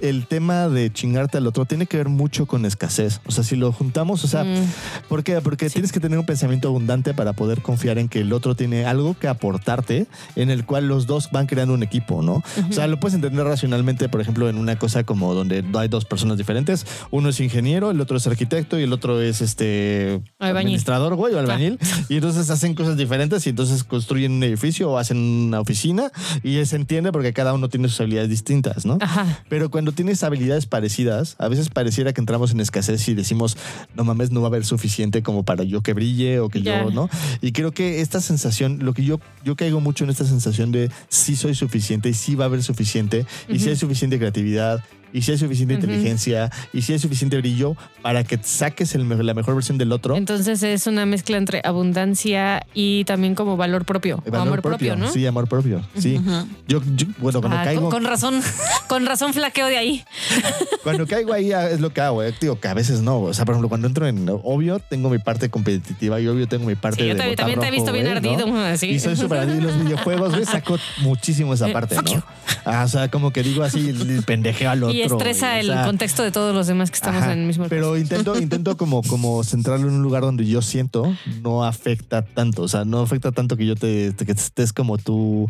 [0.00, 3.20] el tema de chingarte al otro tiene que ver mucho con escasez.
[3.26, 4.64] O sea, si lo juntamos, o sea, Mm,
[5.08, 5.40] ¿por qué?
[5.40, 8.86] Porque tienes que tener un pensamiento abundante para poder confiar en que el otro tiene
[8.86, 10.06] algo que aportarte
[10.36, 12.42] en el cual los dos van creando un equipo, ¿no?
[12.68, 16.04] O sea, lo puedes entender racionalmente, por ejemplo, en una cosa como donde hay dos
[16.04, 16.86] personas diferentes.
[17.10, 20.58] Uno es ingeniero, el otro es arquitecto y el otro es este Albañil.
[20.68, 21.78] administrador, güey, o albañil.
[22.08, 26.10] Y entonces hacen cosas diferentes y entonces construyen un edificio o hacen una oficina
[26.42, 28.98] y se entiende porque cada uno tiene sus habilidades distintas, ¿no?
[29.00, 29.40] Ajá.
[29.48, 33.56] Pero cuando tienes habilidades parecidas, a veces pareciera que entramos en escasez y decimos,
[33.94, 36.90] no mames, no va a haber suficiente como para yo que brille o que yo,
[36.90, 37.08] ¿no?
[37.40, 40.90] Y creo que esta sensación, lo que yo, yo caigo mucho en esta sensación de
[41.08, 45.22] sí soy suficiente y sí va a haber suficiente y sí hay suficiente creatividad y
[45.22, 49.54] si hay suficiente inteligencia y si hay suficiente brillo para que saques el la mejor
[49.54, 50.16] versión del otro.
[50.16, 54.22] Entonces es una mezcla entre abundancia y también como valor propio.
[54.26, 55.10] El o amor propio, ¿no?
[55.10, 55.82] Sí, amor propio.
[55.98, 56.20] Sí.
[56.66, 58.40] yo, yo- bueno, cuando Ah, caigo, con, con razón,
[58.88, 60.04] con razón flaqueo de ahí.
[60.84, 62.22] cuando caigo ahí ah, es lo que hago.
[62.22, 62.34] eh.
[62.40, 63.20] Digo que a veces no.
[63.22, 66.66] O sea, por ejemplo, cuando entro en obvio, tengo mi parte competitiva y obvio tengo
[66.66, 68.46] mi parte Sí, yo de botar también te he visto bien ardido.
[68.64, 68.88] así.
[68.98, 70.34] Y soy súper ardido en los videojuegos.
[70.48, 72.22] Saco muchísimo esa Eh, parte, ¿no?
[72.64, 73.92] Ah, o sea, como que digo así,
[74.26, 74.97] pendejeo al otro.
[74.98, 77.46] Y estresa o el sea, contexto de todos los demás que estamos Ajá, en el
[77.46, 82.22] mismo Pero intento, intento como, como centrarlo en un lugar donde yo siento no afecta
[82.22, 82.62] tanto.
[82.62, 85.48] O sea, no afecta tanto que yo te, te- que estés como tú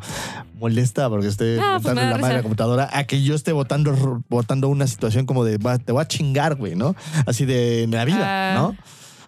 [0.59, 4.23] molesta porque esté Ah, pues la madre de la computadora a que yo esté votando,
[4.29, 6.95] votando una situación como de "Va, te voy a chingar, güey, ¿no?
[7.27, 8.55] Así de en la vida, Ah.
[8.55, 8.77] ¿no?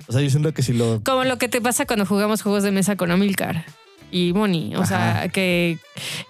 [0.09, 1.01] O sea, yo siento que si lo.
[1.05, 3.65] Como lo que te pasa cuando jugamos juegos de mesa con Amilcar
[4.11, 4.75] y Moni.
[4.77, 5.79] O sea, que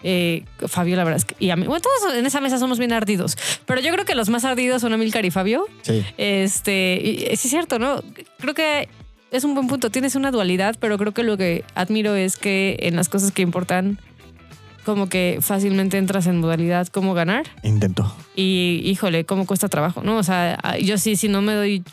[0.03, 1.37] eh, Fabio, la verdad es que.
[1.39, 3.37] Y a mí, bueno, todos en esa mesa somos bien ardidos.
[3.67, 5.67] Pero yo creo que los más ardidos son Amilcar y Fabio.
[5.83, 6.05] Sí.
[6.17, 8.03] Este, y sí es cierto, ¿no?
[8.39, 8.89] Creo que
[9.31, 9.91] es un buen punto.
[9.91, 13.43] Tienes una dualidad, pero creo que lo que admiro es que en las cosas que
[13.43, 13.99] importan,
[14.85, 17.45] como que fácilmente entras en modalidad cómo ganar.
[17.63, 18.15] Intento.
[18.35, 20.17] Y híjole, cómo cuesta trabajo, ¿no?
[20.17, 21.85] O sea, yo sí, si no me doy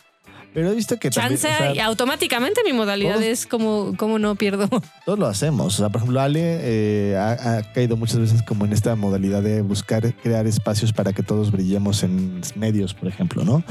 [0.58, 1.40] Pero he visto que también.
[1.40, 4.68] chance, o sea, y automáticamente mi modalidad todos- es como, como no pierdo.
[5.06, 5.76] Todos lo hacemos.
[5.76, 9.44] O sea, por ejemplo, Ale eh, ha, ha caído muchas veces como en esta modalidad
[9.44, 13.64] de buscar crear espacios para que todos brillemos en medios, por ejemplo, ¿no?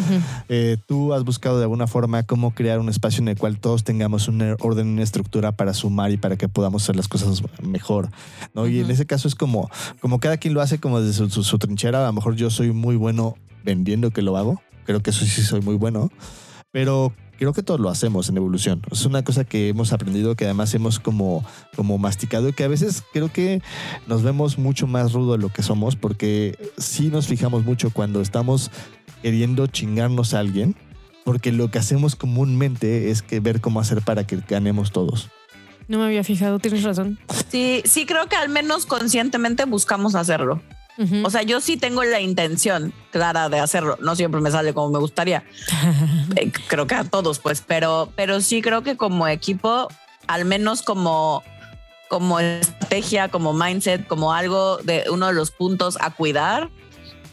[0.49, 3.83] Eh, tú has buscado de alguna forma cómo crear un espacio en el cual todos
[3.83, 8.11] tengamos un orden, una estructura para sumar y para que podamos hacer las cosas mejor,
[8.55, 8.69] ¿no?
[8.69, 9.69] Y en ese caso es como,
[9.99, 12.05] como cada quien lo hace como desde su, su- su trinchera.
[12.05, 14.63] A lo mejor yo soy muy bueno vendiendo que lo hago.
[14.85, 16.13] creo que eso sí soy muy bueno,
[16.77, 18.83] pero creo que todos lo hacemos en evolución.
[18.93, 21.43] Es una cosa que hemos aprendido, que además hemos como,
[21.75, 23.63] como masticado y que a veces creo que
[24.07, 28.21] nos vemos mucho más rudo de lo que somos porque sí nos fijamos mucho cuando
[28.21, 28.71] estamos
[29.23, 30.77] queriendo chingarnos a alguien,
[31.25, 35.31] porque lo que hacemos comúnmente es que ver cómo hacer para que ganemos todos.
[35.89, 37.19] No me había fijado, tienes razón.
[37.49, 40.61] Sí, sí creo que al menos conscientemente buscamos hacerlo.
[40.99, 41.27] Ujú.
[41.27, 43.99] O sea, yo sí tengo la intención clara de hacerlo.
[44.01, 45.45] No siempre me sale como me gustaría.
[46.37, 49.89] Eh, creo que a todos, pues, pero, pero sí creo que como equipo,
[50.27, 51.43] al menos como,
[52.09, 56.71] como estrategia, como mindset, como algo de uno de los puntos a cuidar,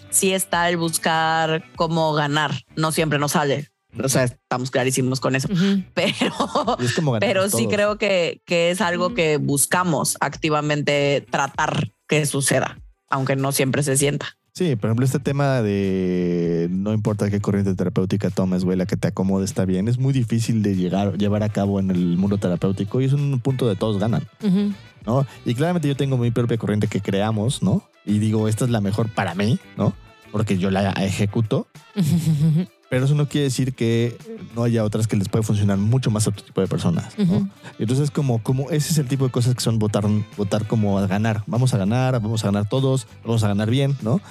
[0.10, 2.52] sí está el buscar cómo ganar.
[2.76, 3.70] No siempre nos sale.
[4.04, 5.48] O sea, estamos clarísimos con eso.
[5.52, 5.84] Ujú.
[5.94, 7.74] Pero, Y es pero sí todos.
[7.74, 12.80] creo que, que es algo que buscamos activamente tratar que suceda,
[13.14, 14.38] aunque no siempre se sienta.
[14.54, 18.98] Sí, por ejemplo, este tema de no importa qué corriente terapéutica tomes, güey, la que
[18.98, 22.38] te acomode está bien, es muy difícil de llegar, llevar a cabo en el mundo
[22.38, 24.74] terapéutico y es un punto de todos ganan, Ujú.
[25.06, 25.26] ¿no?
[25.46, 27.84] Y claramente yo tengo mi propia corriente que creamos, ¿no?
[28.06, 29.94] Y digo, esta es la mejor para mí, ¿no?
[30.32, 31.68] Porque yo la ejecuto,
[32.94, 34.16] pero eso no quiere decir que
[34.54, 37.24] no haya otras que les puede funcionar mucho más a otro tipo de personas, ¿no?
[37.24, 37.50] Ujú.
[37.80, 40.04] Entonces, como, como ese es el tipo de cosas que son votar,
[40.38, 41.42] votar como a ganar.
[41.48, 44.22] Vamos a ganar, vamos a ganar todos, vamos a ganar bien, ¿no?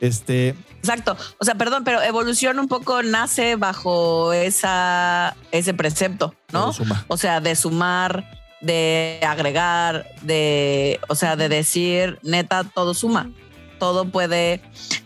[0.00, 1.18] Este, Exacto.
[1.36, 6.72] O sea, perdón, pero evolución un poco nace bajo esa, ese precepto, ¿no?
[7.08, 8.24] O sea, de sumar,
[8.62, 13.30] de agregar, de, o sea, de decir, neta, todo suma.
[13.78, 14.60] Todo puede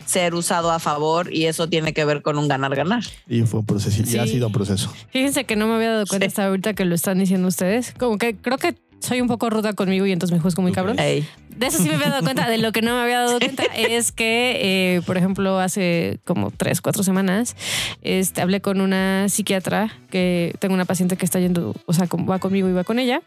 [0.06, 3.02] ser usado a favor y eso tiene que ver con un ganar-ganar.
[3.28, 4.92] Y fue un proceso, y ha sido un proceso.
[5.10, 6.28] Fíjense que no me había dado cuenta Sí.
[6.28, 7.92] hasta ahorita que lo están diciendo ustedes.
[7.98, 10.96] Como que creo que soy un poco ruda conmigo y entonces me juzgo muy cabrón.
[10.96, 12.48] De eso sí me había dado cuenta.
[12.48, 16.50] De lo que no me había dado cuenta es que, eh, por ejemplo, hace como
[16.50, 17.56] tres, cuatro semanas,
[18.02, 22.38] este, hablé con una psiquiatra que tengo una paciente que está yendo, o sea, va
[22.38, 23.22] conmigo y va con ella,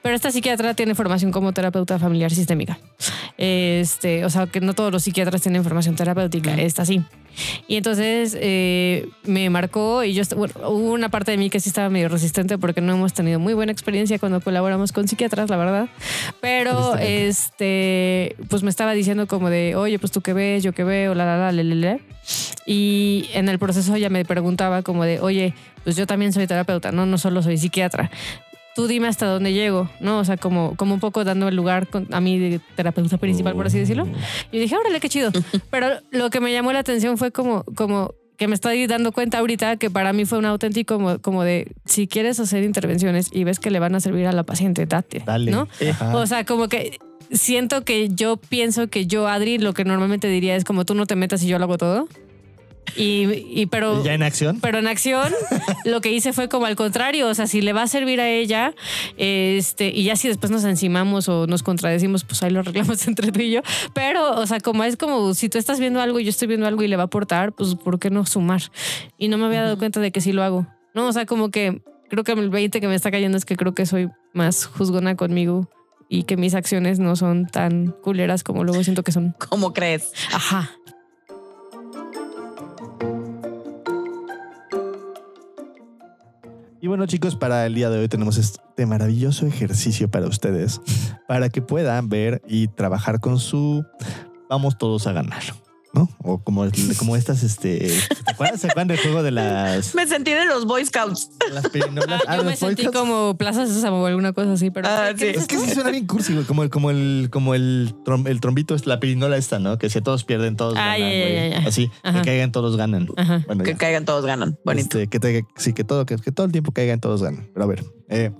[0.00, 2.78] pero esta psiquiatra tiene formación como terapeuta familiar sistémica.
[3.36, 7.02] Este, o sea, que no todos los psiquiatras tienen formación terapéutica, esta sí.
[7.66, 11.68] Y entonces eh, me marcó y yo, bueno, hubo una parte de mí que sí
[11.68, 15.56] estaba medio resistente porque no hemos tenido muy buena experiencia cuando colaboramos con psiquiatras, la
[15.56, 15.88] verdad.
[16.40, 20.84] Pero este, pues me estaba diciendo como de, oye, pues tú qué ves, yo qué
[20.84, 22.00] veo, la, la, la, le, le, le.
[22.66, 26.92] Y en el proceso ella me preguntaba como de, oye, pues yo también soy terapeuta,
[26.92, 28.10] no, no solo soy psiquiatra.
[28.74, 30.18] Tú dime hasta dónde llego, ¿no?
[30.18, 33.66] O sea, como, como un poco dando el lugar a mí de terapeuta principal, por
[33.66, 34.06] así decirlo.
[34.52, 35.32] Y dije, órale, qué chido.
[35.70, 39.38] Pero lo que me llamó la atención fue como, como que me estoy dando cuenta
[39.38, 43.44] ahorita que para mí fue un auténtico como, como de, si quieres hacer intervenciones y
[43.44, 45.22] ves que le van a servir a la paciente, date.
[45.26, 45.50] Dale.
[45.50, 45.68] ¿no?
[45.90, 46.16] Ajá.
[46.16, 46.98] O sea, como que
[47.32, 51.06] siento que yo pienso que yo, Adri, lo que normalmente diría es como tú no
[51.06, 52.08] te metas y yo lo hago todo.
[52.96, 54.00] Y, y pero...
[54.00, 54.58] ¿Y ya en acción.
[54.60, 55.32] Pero en acción,
[55.84, 57.28] lo que hice fue como al contrario.
[57.28, 58.74] O sea, si le va a servir a ella,
[59.16, 63.32] este, y ya si después nos encimamos o nos contradecimos, pues ahí lo arreglamos entre
[63.32, 63.60] tú y yo.
[63.94, 66.66] Pero, o sea, como es como si tú estás viendo algo y yo estoy viendo
[66.66, 68.62] algo y le va a aportar, pues ¿por qué no sumar?
[69.18, 70.66] Y no me había dado cuenta de que sí lo hago.
[70.94, 73.56] No, o sea, como que creo que el 20 que me está cayendo es que
[73.56, 75.68] creo que soy más juzgona conmigo
[76.08, 79.34] y que mis acciones no son tan culeras como luego siento que son.
[79.48, 80.12] ¿Cómo crees?
[80.32, 80.72] Ajá.
[86.90, 90.80] Bueno, chicos, para el día de hoy tenemos este maravilloso ejercicio para ustedes,
[91.28, 93.84] para que puedan ver y trabajar con su
[94.48, 95.40] vamos todos a ganar,
[95.92, 96.08] ¿no?
[96.22, 96.64] O como,
[96.98, 97.78] como estas, este,
[98.24, 98.60] ¿te acuerdas?
[98.60, 101.30] ¿Se acuerdan del juego de las, Me sentí de los Boy Scouts.
[101.52, 102.20] las pirinolas?
[102.26, 104.88] Ah, Ah, yo me los sentí como Plaza Sésamo o alguna cosa así, pero.
[104.88, 105.26] Ah, ¿qué sí.
[105.26, 108.28] dices Es que sí suena bien cursi, güey, como el, como el, como el, trom-
[108.28, 109.78] el trombito, es la pirinola esta, ¿no?
[109.78, 111.66] Que si todos pierden, todos Ah, ganan.
[111.66, 112.20] Así, Ajá.
[112.22, 113.08] que caigan, todos ganan.
[113.16, 113.42] Ajá.
[113.46, 113.78] Bueno, Que ya.
[113.78, 114.58] caigan todos ganan.
[114.64, 114.98] Bonito.
[114.98, 117.50] Este, que, te- sí, que todo, que, que todo el tiempo caigan, todos ganan.
[117.52, 118.30] Pero a ver, eh,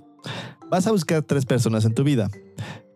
[0.69, 2.29] vas a buscar tres personas en tu vida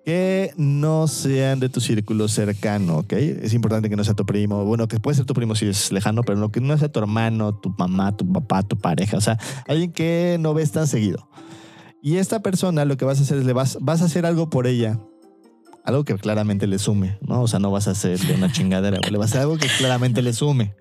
[0.06, 3.13] que no sean de tu círculo cercano, ¿ok?
[3.13, 4.63] Es importante que no sea tu primo.
[4.63, 7.00] Bueno, que puede ser tu primo si es lejano, pero no, que no sea tu
[7.00, 9.18] hermano, tu mamá, tu papá, tu pareja.
[9.18, 11.28] O sea, alguien que no ves tan seguido.
[12.04, 14.68] Y esta persona lo que vas a hacer es le vas, a hacer algo por
[14.68, 15.00] ella.
[15.84, 17.41] Algo que claramente le sume, ¿no?
[17.41, 20.22] O sea, no vas a hacerle una chingadera, le vas a hacer algo que claramente
[20.22, 20.76] le sume,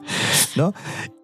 [0.54, 0.74] ¿no?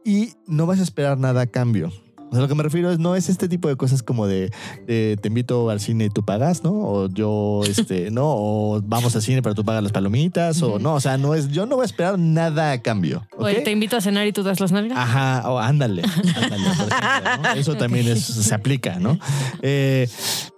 [0.07, 1.93] Y no vas a esperar nada a cambio.
[2.31, 4.53] O sea, lo que me refiero es, no es este tipo de cosas como de,
[4.87, 6.71] de te invito al cine y tú pagas, ¿no?
[6.73, 8.23] O yo, este, ¿no?
[8.27, 11.49] O vamos al cine pero tú pagas las palomitas, o no, o sea, no es,
[11.49, 13.27] yo no voy a esperar nada a cambio.
[13.37, 14.97] Oye, te invito a cenar y tú das las nalgas.
[14.97, 17.53] Ajá, o ándale, ándale, ejemplo, ¿no?
[17.61, 19.19] Eso también es- se aplica, ¿no?
[19.63, 20.09] Eh,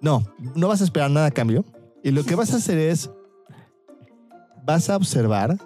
[0.02, 1.64] no, no vas a esperar nada a cambio.
[2.04, 3.08] Y lo que vas a hacer es,
[4.64, 5.56] vas a observar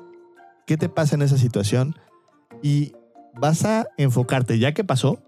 [0.67, 1.97] qué te pasa en esa situación
[2.63, 2.93] y
[3.39, 5.19] vas a enfocarte, ya que pasó,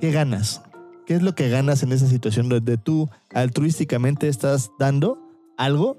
[0.00, 0.62] ¿qué ganas?
[1.06, 5.18] ¿Qué es lo que ganas en esa situación donde tú altruísticamente estás dando
[5.56, 5.98] algo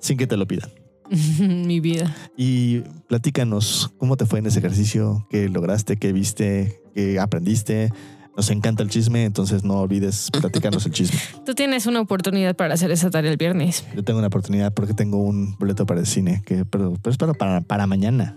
[0.00, 0.70] sin que te lo pidan?
[1.38, 2.14] Mi vida.
[2.36, 7.92] Y platícanos cómo te fue en ese ejercicio, qué lograste, qué viste, qué aprendiste.
[8.36, 11.18] Nos encanta el chisme, entonces no olvides platicarnos el chisme.
[11.46, 13.86] Tú tienes una oportunidad para hacer esa tarea el viernes.
[13.94, 17.16] Yo tengo una oportunidad porque tengo un boleto para el cine, que, pero, pero es
[17.16, 18.36] para, para, mañana.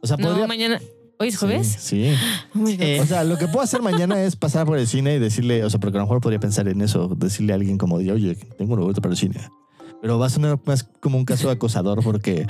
[0.00, 0.48] O sea, No, podría...
[0.48, 0.80] mañana.
[1.22, 1.76] ¿Hoy es jueves?
[1.78, 2.16] Sí.
[2.16, 2.18] sí.
[2.56, 2.66] Oh.
[2.66, 5.62] Eh, O sea, lo que puedo hacer mañana es pasar por el cine y decirle,
[5.62, 8.10] o sea, porque a lo mejor podría pensar en eso, decirle a alguien como de,
[8.10, 9.36] oye, tengo un boleto para el cine.
[10.00, 12.44] Pero va a sonar más como un caso acosador porque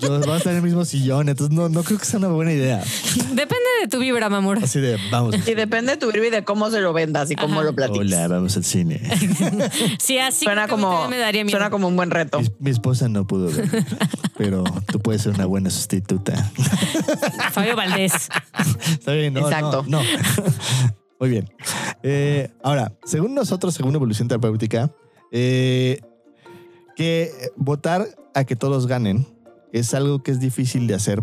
[0.00, 2.28] yo vamos a estar en el mismo sillón, entonces no, no creo que sea una
[2.28, 2.82] buena idea.
[3.30, 4.58] Depende de tu vibra, mi amor.
[4.62, 5.34] Así de, vamos.
[5.46, 8.06] Y depende de tu virus y de cómo se lo vendas y cómo lo platiques.
[8.12, 9.00] Hola, vamos al cine.
[9.98, 11.56] Sí, así Suena como, también me daría miedo.
[11.58, 12.40] suena como un buen reto.
[12.40, 13.68] Mi, mi esposa no pudo ver,
[14.36, 16.50] pero tú puedes ser una buena sustituta.
[17.52, 18.28] Fabio Valdés.
[18.90, 19.84] Está bien, no, Exacto.
[19.86, 20.08] no, no.
[21.20, 21.52] Muy bien.
[22.02, 24.90] Eh, ahora, según nosotros, según Evolución Terapéutica,
[25.32, 26.00] eh,
[26.96, 29.26] que votar a que todos ganen
[29.72, 31.22] es algo que es difícil de hacer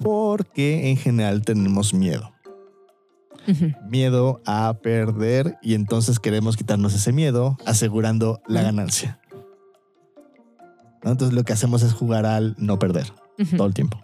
[0.00, 2.32] porque en general tenemos miedo.
[3.88, 9.20] Miedo a perder y entonces queremos quitarnos ese miedo asegurando la ganancia.
[11.04, 11.12] ¿No?
[11.12, 13.06] Entonces lo que hacemos es jugar al no perder
[13.56, 13.98] todo el tiempo.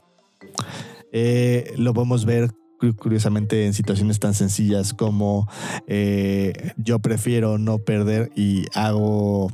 [1.11, 5.49] Eh, lo podemos ver cu- curiosamente en situaciones tan sencillas como
[5.89, 9.51] eh, yo prefiero no perder y hago...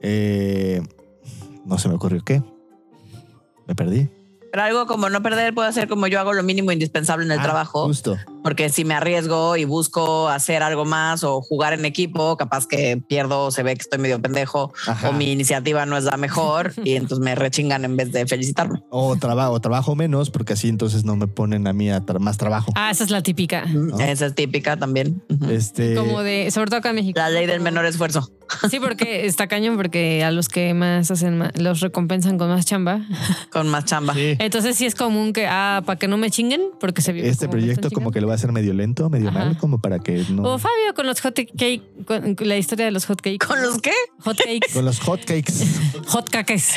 [0.00, 0.80] eh,
[1.66, 2.42] no se me ocurrió qué.
[3.68, 4.08] Me perdí.
[4.50, 7.38] Pero algo como no perder puede ser como yo hago lo mínimo indispensable en el
[7.38, 7.84] Ah, trabajo.
[7.84, 8.16] Justo.
[8.42, 12.96] Porque si me arriesgo y busco hacer algo más o jugar en equipo, capaz que
[13.08, 15.10] pierdo, se ve que estoy medio pendejo Ajá.
[15.10, 18.80] o mi iniciativa no es la mejor y entonces me rechingan en vez de felicitarme.
[18.90, 22.18] O, traba- o trabajo menos porque así entonces no me ponen a mí a tra-
[22.20, 22.72] más trabajo.
[22.76, 23.64] Ah, esa es la típica.
[23.98, 25.22] Esa es típica también.
[25.50, 27.18] Este, Como de, sobre todo acá en México.
[27.18, 28.30] La ley del menor esfuerzo.
[28.70, 32.64] Sí, porque está cañón, porque a los que más hacen, ma- los recompensan con más
[32.64, 33.02] chamba.
[33.52, 34.14] Con más chamba.
[34.14, 34.36] sí.
[34.38, 37.46] Entonces sí es común que, ah, para que no me chinguen, porque se vive este
[37.46, 39.38] como proyecto como que lo va a hacer medio lento, medio Ajá.
[39.40, 40.42] mal, como para que no...
[40.44, 43.44] O Fabio con los hot cake, con la historia de los hot cakes.
[43.46, 43.92] ¿Con los qué?
[44.20, 44.72] hot cakes.
[44.72, 45.52] Con los hotcakes.
[46.06, 46.62] hot cakes.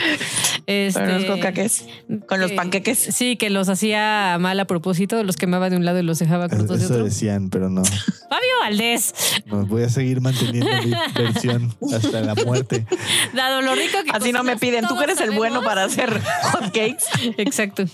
[0.67, 1.85] Este, Con los cocaques.
[2.27, 2.97] Con los que- panqueques.
[2.99, 6.47] Sí, que los hacía mal a propósito, los quemaba de un lado y los dejaba
[6.47, 7.03] de Eso otro.
[7.03, 7.83] decían, pero no.
[7.83, 9.13] Fabio Valdés,
[9.47, 12.85] No, voy a seguir manteniendo mi versión hasta la muerte.
[13.33, 14.85] dado lo rico que Así no me piden.
[14.87, 16.21] Tú que eres el bueno para hacer
[16.53, 17.05] hotcakes.
[17.37, 17.85] Exacto.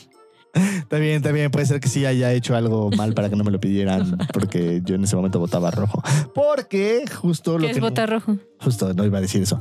[0.58, 1.52] Está bien, está bien.
[1.52, 4.82] Puede ser que sí haya hecho algo mal para que no me lo pidieran, porque
[4.86, 6.02] yo en ese momento votaba rojo.
[6.34, 8.38] Porque justo lo ¿Qué que es botar rojo?
[8.60, 9.60] justo no iba a decir eso.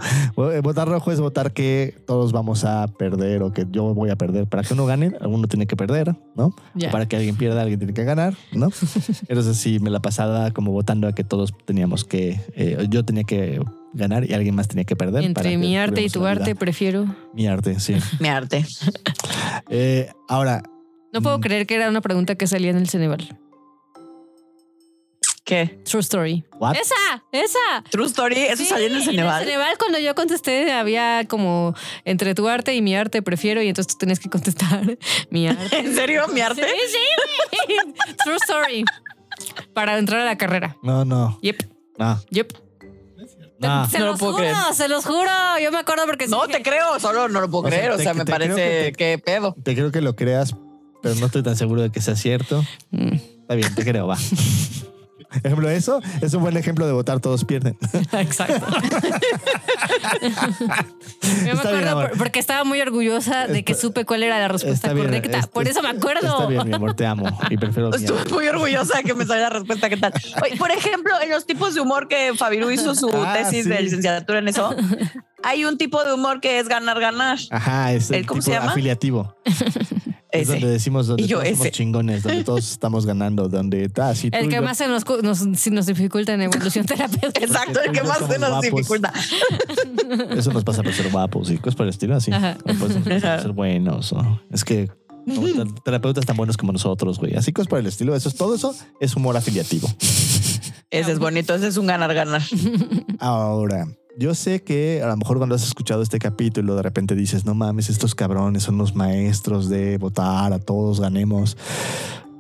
[0.53, 4.17] Eh, Votar rojo es votar que todos vamos a perder o que yo voy a
[4.17, 4.47] perder.
[4.47, 6.55] Para que uno gane, alguno tiene que perder, ¿no?
[6.91, 8.71] Para que alguien pierda, alguien tiene que ganar, ¿no?
[9.29, 13.25] Entonces sí, me la pasaba como votando a que todos teníamos que, eh, yo tenía
[13.25, 13.61] que
[13.93, 15.15] ganar y alguien más tenía que perder.
[15.15, 17.07] para Entre que mi arte y tu arte, prefiero.
[17.35, 17.97] Mi arte, sí.
[18.21, 18.65] Mi arte.
[19.69, 20.63] Eh, ahora,
[21.13, 21.41] No puedo Mm.
[21.41, 23.39] creer que era una pregunta que salía en el Ceneval.
[25.45, 25.79] ¿Qué?
[25.85, 26.45] True story.
[26.59, 26.75] ¿what?
[26.75, 27.23] ¡Esa!
[27.31, 27.85] ¡Esa!
[27.91, 28.37] True Story.
[28.37, 29.45] Eso Sí, salió en el Ceneval.
[29.45, 31.73] Ceneval, cuando yo contesté, había como
[32.05, 34.99] entre tu arte y mi arte prefiero, y entonces tú tenías que contestar
[35.31, 35.79] mi arte.
[35.79, 36.27] ¿En serio?
[36.29, 36.63] ¿Mi arte?
[36.67, 37.77] Sí, sí.
[38.25, 38.85] True story.
[39.73, 40.77] Para entrar a la carrera.
[40.83, 41.63] No, no, Yep,
[41.99, 42.21] no.
[42.31, 42.53] yep.
[43.61, 43.89] no.
[43.89, 44.57] Se No lo los puedo juro, creer.
[44.75, 45.31] se los juro.
[45.63, 47.93] Yo me acuerdo porque No sí- te creo, solo no lo puedo O sea, creer.
[47.93, 49.55] O te- sea, me parece que te- que pedo.
[49.63, 50.57] Te creo que lo creas,
[51.09, 52.65] pero no estoy tan seguro de que sea cierto.
[52.91, 54.17] Mm, Está bien, te creo, va.
[55.43, 57.77] Ejemplo, eso es un buen ejemplo de votar todos pierden.
[58.13, 58.65] Exacto.
[60.21, 60.31] Yo
[61.45, 62.09] me Está bien, acuerdo amor.
[62.11, 65.39] por- porque estaba muy orgullosa de que Está- supe cuál era la respuesta bien, correcta.
[65.39, 66.27] está- por eso me acuerdo.
[66.29, 69.27] Está bien, mi amor, te amo y prefiero mi Estuve muy orgullosa de que me
[69.27, 69.89] saliera la respuesta.
[69.89, 70.13] ¿Qué tal?
[70.43, 73.69] Oye, por ejemplo, en los tipos de humor que Fabiru hizo su Ah, tesis sí.
[73.71, 74.75] de licenciatura en eso,
[75.43, 77.39] hay un tipo de humor que es ganar, ganar.
[77.51, 78.71] Ajá, es el ¿El cómo tipo se llama?
[78.73, 79.37] afiliativo.
[80.33, 80.73] Es donde Ese.
[80.73, 84.57] decimos donde yo todos somos chingones, donde todos estamos ganando, donde ah, sí, El que
[84.57, 87.45] yo- más se nos, nos, si nos dificulta en evolución terapéutica.
[87.45, 88.63] Exacto, el que más se nos guapos.
[88.63, 89.13] dificulta.
[90.37, 92.31] Eso nos pasa por ser guapos y cosas por el estilo así.
[92.31, 92.39] No,
[92.79, 94.13] pues, por ser buenos.
[94.13, 94.91] o- Es que
[95.85, 97.35] terapeutas tan buenos como nosotros, güey.
[97.35, 98.15] Así cosas por el estilo.
[98.15, 99.89] Eso es todo eso es humor afiliativo.
[100.91, 102.43] Ese es bonito, ese es un ganar, ganar.
[103.19, 103.87] Ahora,
[104.19, 107.55] yo sé que a lo mejor cuando has escuchado este capítulo, de repente dices, no
[107.55, 111.57] mames, estos cabrones son los maestros de votar, a todos ganemos.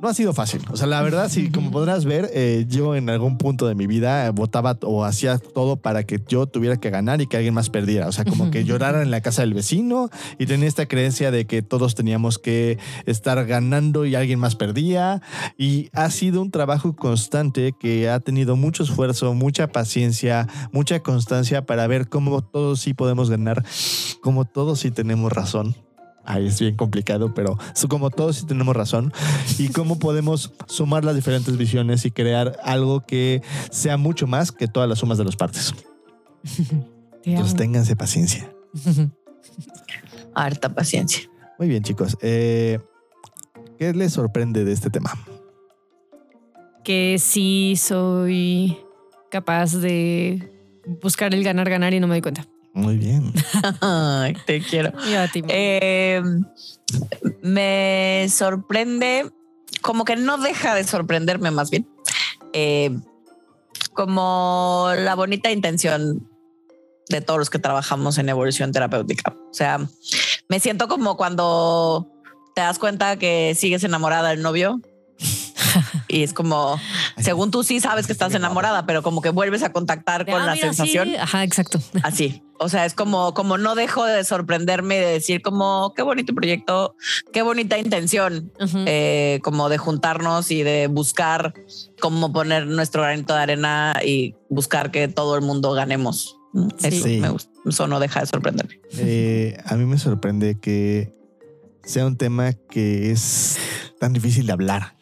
[0.00, 0.62] No ha sido fácil.
[0.70, 3.86] O sea, la verdad, sí, como podrás ver, eh, yo en algún punto de mi
[3.86, 7.70] vida votaba o hacía todo para que yo tuviera que ganar y que alguien más
[7.70, 8.08] perdiera.
[8.08, 11.46] O sea, como que llorara en la casa del vecino y tenía esta creencia de
[11.46, 15.22] que todos teníamos que estar ganando y alguien más perdía.
[15.56, 21.64] Y ha sido un trabajo constante que ha tenido mucho esfuerzo, mucha paciencia, mucha constancia
[21.64, 23.64] para ver cómo todos sí podemos ganar,
[24.20, 25.85] cómo todos sí tenemos razón.
[26.26, 27.56] Ahí es bien complicado, pero
[27.88, 29.12] como todos sí tenemos razón.
[29.58, 34.68] Y cómo podemos sumar las diferentes visiones y crear algo que sea mucho más que
[34.68, 35.74] todas las sumas de las partes.
[37.22, 38.52] Te Entonces ténganse paciencia.
[40.34, 41.30] Harta paciencia.
[41.58, 42.16] Muy bien, chicos.
[42.20, 42.78] Eh,
[43.78, 45.12] ¿Qué les sorprende de este tema?
[46.86, 48.78] que sí soy
[49.28, 50.52] capaz de
[51.02, 52.46] buscar el ganar, ganar y no me doy cuenta.
[52.76, 53.32] Muy bien.
[54.44, 54.92] Te quiero.
[55.10, 55.48] Yo a ti, Mo.
[55.50, 56.22] Eh,
[57.42, 59.32] me sorprende,
[59.80, 61.88] como que no deja de sorprenderme más bien,
[62.52, 62.94] eh,
[63.94, 66.28] como la bonita intención
[67.08, 69.34] de todos los que trabajamos en evolución terapéutica.
[69.50, 69.80] O sea,
[70.50, 72.12] me siento como cuando
[72.54, 74.82] te das cuenta que sigues enamorada del novio
[76.08, 76.78] y es como,
[77.18, 80.42] según tú sí sabes que estás enamorada, pero como que vuelves a contactar De, con
[80.42, 80.76] ah, la mira, sí.
[80.76, 81.16] sensación.
[81.20, 81.78] Ajá, exacto.
[82.02, 82.42] Así.
[82.58, 86.34] O sea, es como, como no dejo de sorprenderme y de decir como qué bonito
[86.34, 86.96] proyecto,
[87.32, 88.50] qué bonita intención,
[88.86, 91.52] eh, como de juntarnos y de buscar
[92.00, 96.38] cómo poner nuestro granito de arena y buscar que todo el mundo ganemos.
[96.78, 96.88] Sí.
[96.88, 97.18] Eso Sí.
[97.20, 97.50] me gusta.
[97.66, 98.80] Eso no deja de sorprenderme.
[98.96, 101.12] Eh, a mí me sorprende que
[101.84, 103.58] sea un tema que es
[104.00, 104.95] tan difícil de hablar,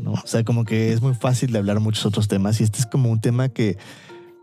[0.00, 0.12] ¿no?
[0.12, 2.86] O sea, como que es muy fácil de hablar muchos otros temas y este es
[2.86, 3.78] como un tema que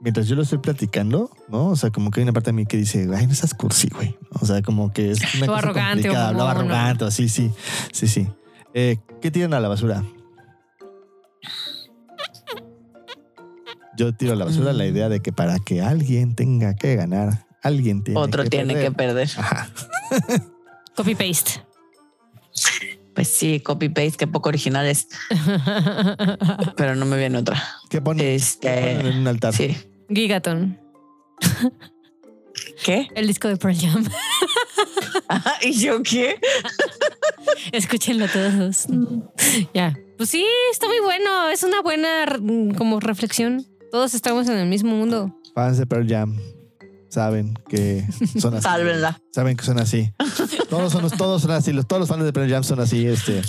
[0.02, 1.68] mientras yo lo estoy platicando, ¿no?
[1.68, 3.90] O sea, como que hay una parte de mí que dice, ay, no estás cursi,
[3.90, 4.18] güey.
[4.40, 7.52] O sea, como que es una cosa arrogante, complicada, o hablaba arrogante, así, sí,
[7.92, 8.28] sí, sí.
[8.74, 10.04] Eh, ¿Qué tiran a la basura?
[13.98, 17.48] Yo tiro a la basura la idea de que para que alguien tenga que ganar,
[17.64, 18.92] alguien tiene Otro que tiene perder.
[18.92, 19.30] que perder.
[19.38, 19.70] Ajá.
[20.96, 21.67] Copy paste.
[23.18, 25.08] Pues sí, copy paste, que poco original es,
[26.78, 27.60] pero no me viene otra.
[27.90, 29.56] ¿Qué ponen, Este, qué ponen en un altar?
[29.56, 29.76] Sí.
[30.08, 30.80] Gigaton,
[32.86, 33.08] ¿Qué?
[33.16, 34.06] el disco de Pearl Jam.
[35.64, 36.40] ¿Y yo qué?
[37.72, 38.86] Escúchenlo todos.
[39.74, 39.98] ya.
[40.18, 41.50] Pues sí, está muy bueno.
[41.50, 42.24] Es una buena
[42.78, 43.66] como reflexión.
[43.92, 45.36] Todos estamos en el mismo mundo.
[45.56, 46.38] Fans de Pearl Jam
[47.10, 48.06] saben que
[48.40, 48.64] son así.
[48.64, 49.22] Sálvenla.
[49.34, 50.12] Saben que son así.
[50.70, 51.72] Todos son, todos son así.
[51.74, 53.06] Los, todos los fans de Pearl Jam son así.
[53.08, 53.42] Este,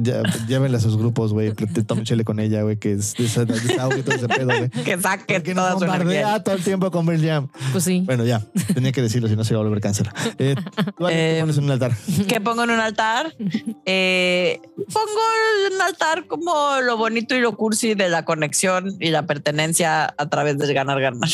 [0.00, 1.52] ya- llévenla a sus grupos, güey.
[1.52, 2.76] Tomen chile con ella, güey.
[2.76, 4.68] Que es desa- desahogue todo ese pedo, güey.
[4.70, 6.04] Que saque Porque toda nos su energía.
[6.04, 7.48] bombardea todo el tiempo con Pearl Jam.
[7.72, 8.02] Pues sí.
[8.04, 8.42] Bueno, ya.
[8.74, 10.08] Tenía que decirlo, si no se iba a volver cáncer.
[10.38, 10.54] Eh,
[10.98, 11.92] Ale, ¿qué Eh, pones en un altar?
[12.28, 13.34] ¿Qué pongo en un altar?
[13.86, 14.60] Eh,
[14.92, 15.20] pongo
[15.68, 20.14] en un altar como lo bonito y lo cursi de la conexión y la pertenencia
[20.16, 21.28] a través del ganar, ganar.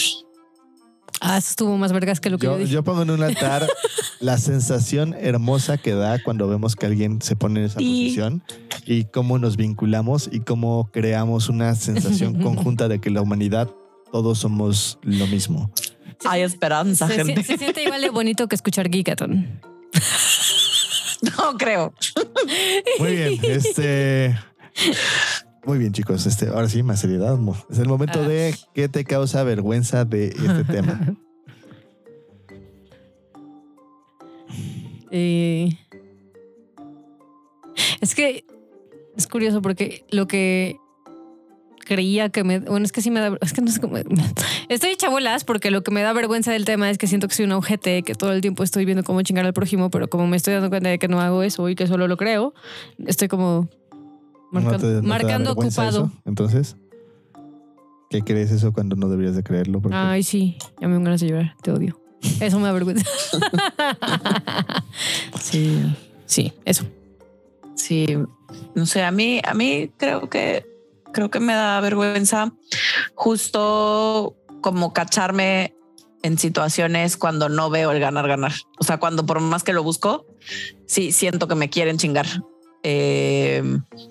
[1.20, 2.70] Ah, eso estuvo más vergas que lo que yo, Yo, dije.
[2.72, 3.66] yo pongo en un altar
[4.20, 8.42] la sensación hermosa que da cuando vemos que alguien se pone en esa posición
[8.86, 13.70] y cómo nos vinculamos y cómo creamos una sensación conjunta de que la humanidad
[14.12, 15.70] todos somos lo mismo.
[16.26, 17.36] Hay esperanza, se, gente.
[17.42, 19.60] se- se siente igual de bonito que escuchar Gigaton.
[21.38, 21.94] No creo.
[22.98, 24.36] Muy bien, este.
[25.66, 26.26] Muy bien, chicos.
[26.26, 27.38] Este, ahora sí, más seriedad.
[27.70, 31.16] Es el momento de qué te causa vergüenza de este tema.
[35.10, 35.78] Eh,
[38.00, 38.44] es que
[39.16, 40.76] es curioso porque lo que
[41.84, 42.58] creía que me.
[42.58, 43.36] Bueno, es que sí me da.
[43.40, 43.96] Es que no sé cómo.
[44.68, 47.34] Estoy hecha bolas porque lo que me da vergüenza del tema es que siento que
[47.34, 50.26] soy un ojete, que todo el tiempo estoy viendo cómo chingar al prójimo, pero como
[50.26, 52.54] me estoy dando cuenta de que no hago eso y que solo lo creo,
[53.06, 53.68] estoy como
[54.54, 55.88] marca- ¿No te- no te da marcando ocupado.
[55.88, 56.12] eso?
[56.24, 56.76] Entonces,
[58.10, 59.80] ¿qué crees eso cuando no deberías de creerlo?
[59.82, 62.00] Porque Ay, sí, ya me dan ganas de llorar, te odio.
[62.40, 63.04] Eso me da vergüenza.
[65.40, 65.82] sí,
[66.26, 66.84] sí, eso.
[67.74, 68.06] Sí,
[68.74, 70.64] no sé, a mí, a mí creo que
[71.12, 72.52] creo que me da vergüenza
[73.14, 75.74] justo como cacharme
[76.22, 78.52] en situaciones cuando no veo el ganar ganar.
[78.80, 80.26] O sea, cuando por más que lo busco,
[80.86, 82.26] sí siento que me quieren chingar.
[82.84, 83.62] Eh,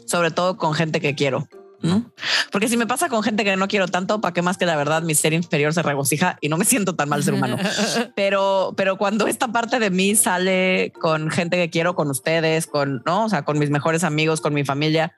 [0.05, 1.47] sobre todo con gente que quiero.
[1.84, 2.11] ¿no?
[2.51, 4.76] Porque si me pasa con gente que no quiero tanto, para qué más que la
[4.78, 7.57] verdad mi ser inferior se regocija y no me siento tan mal ser humano.
[8.15, 13.03] pero, pero cuando esta parte de mí sale con gente que quiero, con ustedes, con,
[13.05, 15.13] no, o sea, con mis mejores amigos, con mi familia,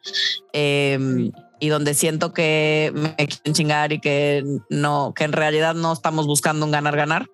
[0.54, 1.30] eh,
[1.60, 6.26] y donde siento que me quieren chingar y que no, que en realidad no estamos
[6.26, 7.28] buscando un ganar ganar.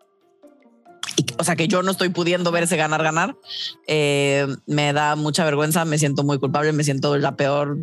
[1.15, 3.35] Y, o sea, que yo no estoy pudiendo ver ese ganar, ganar,
[3.87, 7.77] eh, me da mucha vergüenza, me siento muy culpable, me siento la peor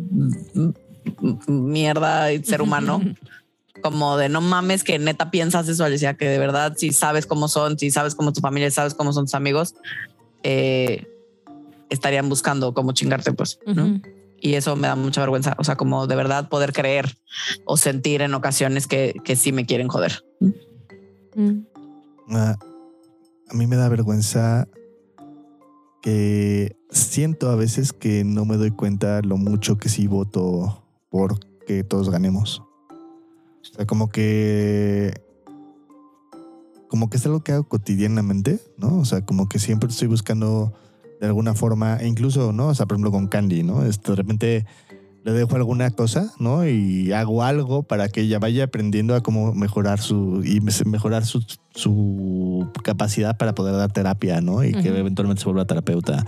[1.47, 3.01] mierda de ser humano.
[3.81, 7.47] Como de no mames que neta piensas eso, Alicia, que de verdad si sabes cómo
[7.47, 9.73] son, si sabes cómo tu familia, sabes cómo son tus amigos,
[10.43, 11.07] eh,
[11.89, 13.57] estarían buscando cómo chingarte, pues.
[13.65, 13.85] ¿no?
[13.85, 14.01] Ujú.
[14.41, 15.55] Y eso me da mucha vergüenza.
[15.59, 17.17] O sea, como de verdad poder creer
[17.65, 20.23] o sentir en ocasiones que, que sí me quieren joder.
[21.35, 21.59] Mm.
[22.31, 22.57] Ah,
[23.49, 24.67] a mí me da vergüenza
[26.01, 31.39] que siento a veces que no me doy cuenta lo mucho que sí voto por
[31.65, 32.61] que todos ganemos.
[33.61, 35.13] O sea, como que
[36.89, 38.97] como que es algo que hago cotidianamente, ¿no?
[38.97, 40.73] O sea, como que siempre estoy buscando
[41.21, 42.69] de alguna forma, e incluso, ¿no?
[42.69, 43.81] O sea, por ejemplo, con Candy, ¿no?
[43.83, 44.65] De repente
[45.25, 46.65] le dejo alguna cosa, ¿no?
[46.67, 51.25] Y hago algo para que ella vaya aprendiendo a cómo mejorar su y me- mejorar
[51.25, 51.43] su,
[51.75, 54.63] su capacidad para poder dar terapia, ¿no?
[54.63, 56.25] Y que eventualmente se vuelva terapeuta.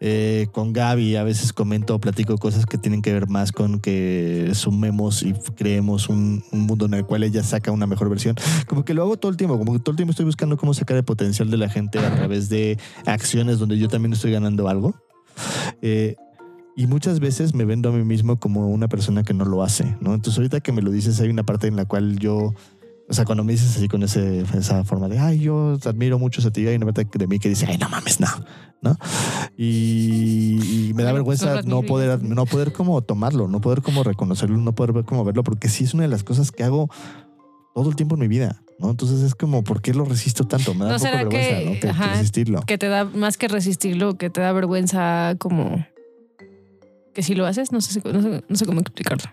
[0.00, 3.78] Eh, con Gaby a veces comento o platico cosas que tienen que ver más con
[3.80, 8.36] que sumemos y creemos un, un mundo en el cual ella saca una mejor versión.
[8.66, 10.72] Como que lo hago todo el tiempo, como que todo el tiempo estoy buscando cómo
[10.72, 14.68] sacar el potencial de la gente a través de acciones donde yo también estoy ganando
[14.68, 14.94] algo.
[15.82, 16.16] Eh,
[16.80, 19.96] y muchas veces me vendo a mí mismo como una persona que no lo hace,
[20.00, 20.14] ¿no?
[20.14, 22.54] Entonces ahorita que me lo dices hay una parte en la cual yo,
[23.08, 26.18] o sea, cuando me dices así con ese, esa forma de, ay, yo te admiro
[26.18, 28.28] mucho a ti, hay una parte de mí que dice, ay, no mames, no,
[28.82, 28.96] ¿no?
[29.58, 34.56] Y, y me da vergüenza no poder, no poder como tomarlo, no poder como reconocerlo,
[34.56, 36.88] no poder como verlo, porque sí es una de las cosas que hago
[37.74, 38.90] todo el tiempo en mi vida, ¿no?
[38.90, 40.72] Entonces es como, ¿por qué lo resisto tanto?
[40.74, 41.72] Me da ¿No un poco vergüenza, que- ¿no?
[42.02, 42.62] Que- resistirlo.
[42.62, 45.84] Que te da más que resistirlo, que te da vergüenza como
[47.12, 49.30] que si lo haces, no sé, no sé, no sé cómo explicarlo.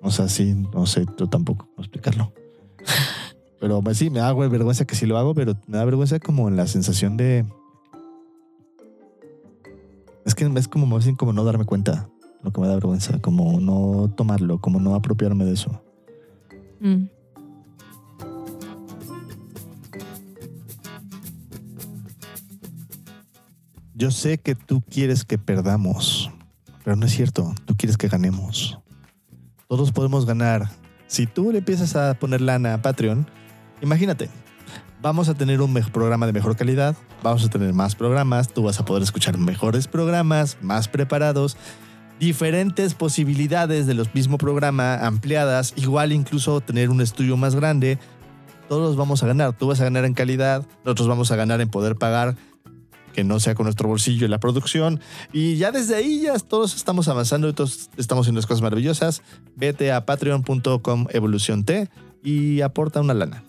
[0.00, 2.32] O sea, sí, no sé, yo tampoco cómo explicarlo.
[3.60, 6.48] Pero pues, sí, me da vergüenza que sí lo hago, pero me da vergüenza como
[6.48, 7.46] en la sensación de.
[10.26, 12.10] Es que es como bien como no darme cuenta
[12.42, 15.80] lo que me da vergüenza, como no tomarlo, como no apropiarme de eso.
[16.80, 17.04] Mm.
[23.94, 26.23] Yo sé que tú quieres que perdamos,
[26.84, 28.78] pero no es cierto, tú quieres que ganemos.
[29.68, 30.68] Todos podemos ganar.
[31.06, 33.26] Si tú le empiezas a poner lana a Patreon,
[33.80, 34.28] imagínate,
[35.00, 38.78] vamos a tener un programa de mejor calidad, vamos a tener más programas, tú vas
[38.80, 41.56] a poder escuchar mejores programas, más preparados,
[42.20, 47.98] diferentes posibilidades de los mismo programa, ampliadas, igual incluso tener un estudio más grande.
[48.68, 51.68] Todos vamos a ganar, tú vas a ganar en calidad, nosotros vamos a ganar en
[51.68, 52.36] poder pagar
[53.14, 55.00] que no sea con nuestro bolsillo en la producción.
[55.32, 59.22] Y ya desde ahí ya todos estamos avanzando y todos estamos haciendo cosas maravillosas.
[59.56, 61.88] Vete a patreon.com evolución T
[62.22, 63.44] y aporta una lana.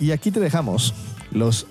[0.00, 0.94] Y aquí te dejamos
[1.32, 1.66] los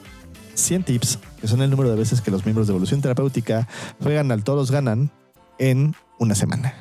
[0.55, 3.67] 100 tips, que son el número de veces que los miembros de Evolución Terapéutica
[4.01, 5.11] juegan al todos ganan
[5.59, 6.73] en una semana.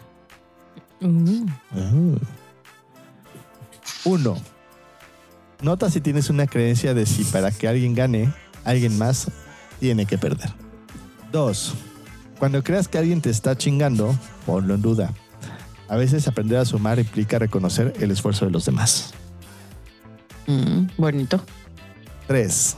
[1.00, 1.46] Mm.
[4.04, 4.36] Uno.
[5.62, 8.32] Nota si tienes una creencia de si para que alguien gane,
[8.64, 9.30] alguien más
[9.80, 10.50] tiene que perder.
[11.32, 11.74] Dos.
[12.38, 14.14] Cuando creas que alguien te está chingando,
[14.44, 15.12] ponlo en duda.
[15.88, 19.14] A veces aprender a sumar implica reconocer el esfuerzo de los demás.
[20.46, 21.40] Mm, bonito.
[22.26, 22.76] 3.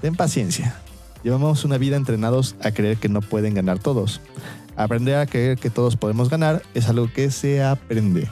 [0.00, 0.76] Ten paciencia.
[1.22, 4.20] Llevamos una vida entrenados a creer que no pueden ganar todos.
[4.76, 8.28] Aprender a creer que todos podemos ganar es algo que se aprende.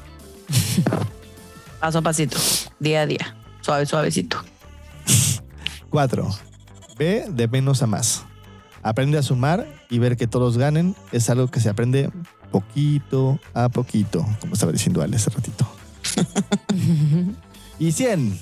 [1.81, 2.37] Paso a pasito,
[2.79, 4.39] día a día, suave, suavecito.
[5.91, 6.29] 4.
[6.99, 8.25] Ve de menos a más.
[8.83, 12.11] Aprende a sumar y ver que todos ganen es algo que se aprende
[12.51, 15.69] poquito a poquito, como estaba diciendo Ale hace ratito.
[17.81, 18.41] Y 100.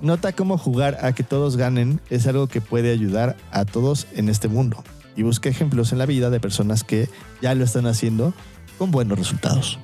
[0.00, 4.28] Nota cómo jugar a que todos ganen es algo que puede ayudar a todos en
[4.28, 4.84] este mundo.
[5.16, 7.08] Y busca ejemplos en la vida de personas que
[7.40, 8.32] ya lo están haciendo
[8.78, 9.78] con buenos resultados.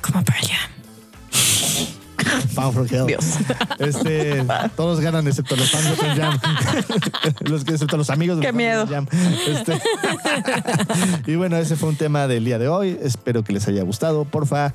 [0.00, 0.22] Como.
[2.54, 3.06] Pound for Hell.
[3.06, 3.24] Dios.
[3.78, 4.44] Este,
[4.76, 6.38] todos ganan excepto los fans de Jam.
[7.40, 8.86] los que excepto los amigos de Qué miedo.
[8.86, 9.06] Jam.
[9.48, 9.80] Este,
[11.32, 12.98] y bueno, ese fue un tema del día de hoy.
[13.02, 14.24] Espero que les haya gustado.
[14.24, 14.74] Porfa,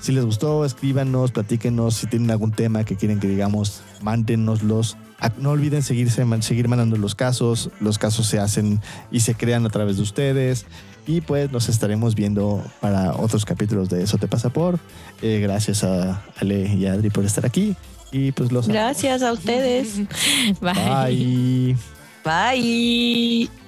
[0.00, 1.94] si les gustó, escríbanos, platíquenos.
[1.94, 4.96] Si tienen algún tema que quieren que digamos, mándenoslos.
[5.20, 7.70] Ah, No olviden seguirse, seguir mandando los casos.
[7.80, 10.66] Los casos se hacen y se crean a través de ustedes.
[11.06, 14.78] Y pues nos estaremos viendo para otros capítulos de Eso te pasa por.
[15.22, 17.74] Eh, gracias a Ale y a Adri por estar aquí.
[18.12, 19.96] Y pues los Gracias a ustedes.
[20.60, 21.74] Bye.
[21.74, 21.76] Bye.
[22.24, 23.67] Bye.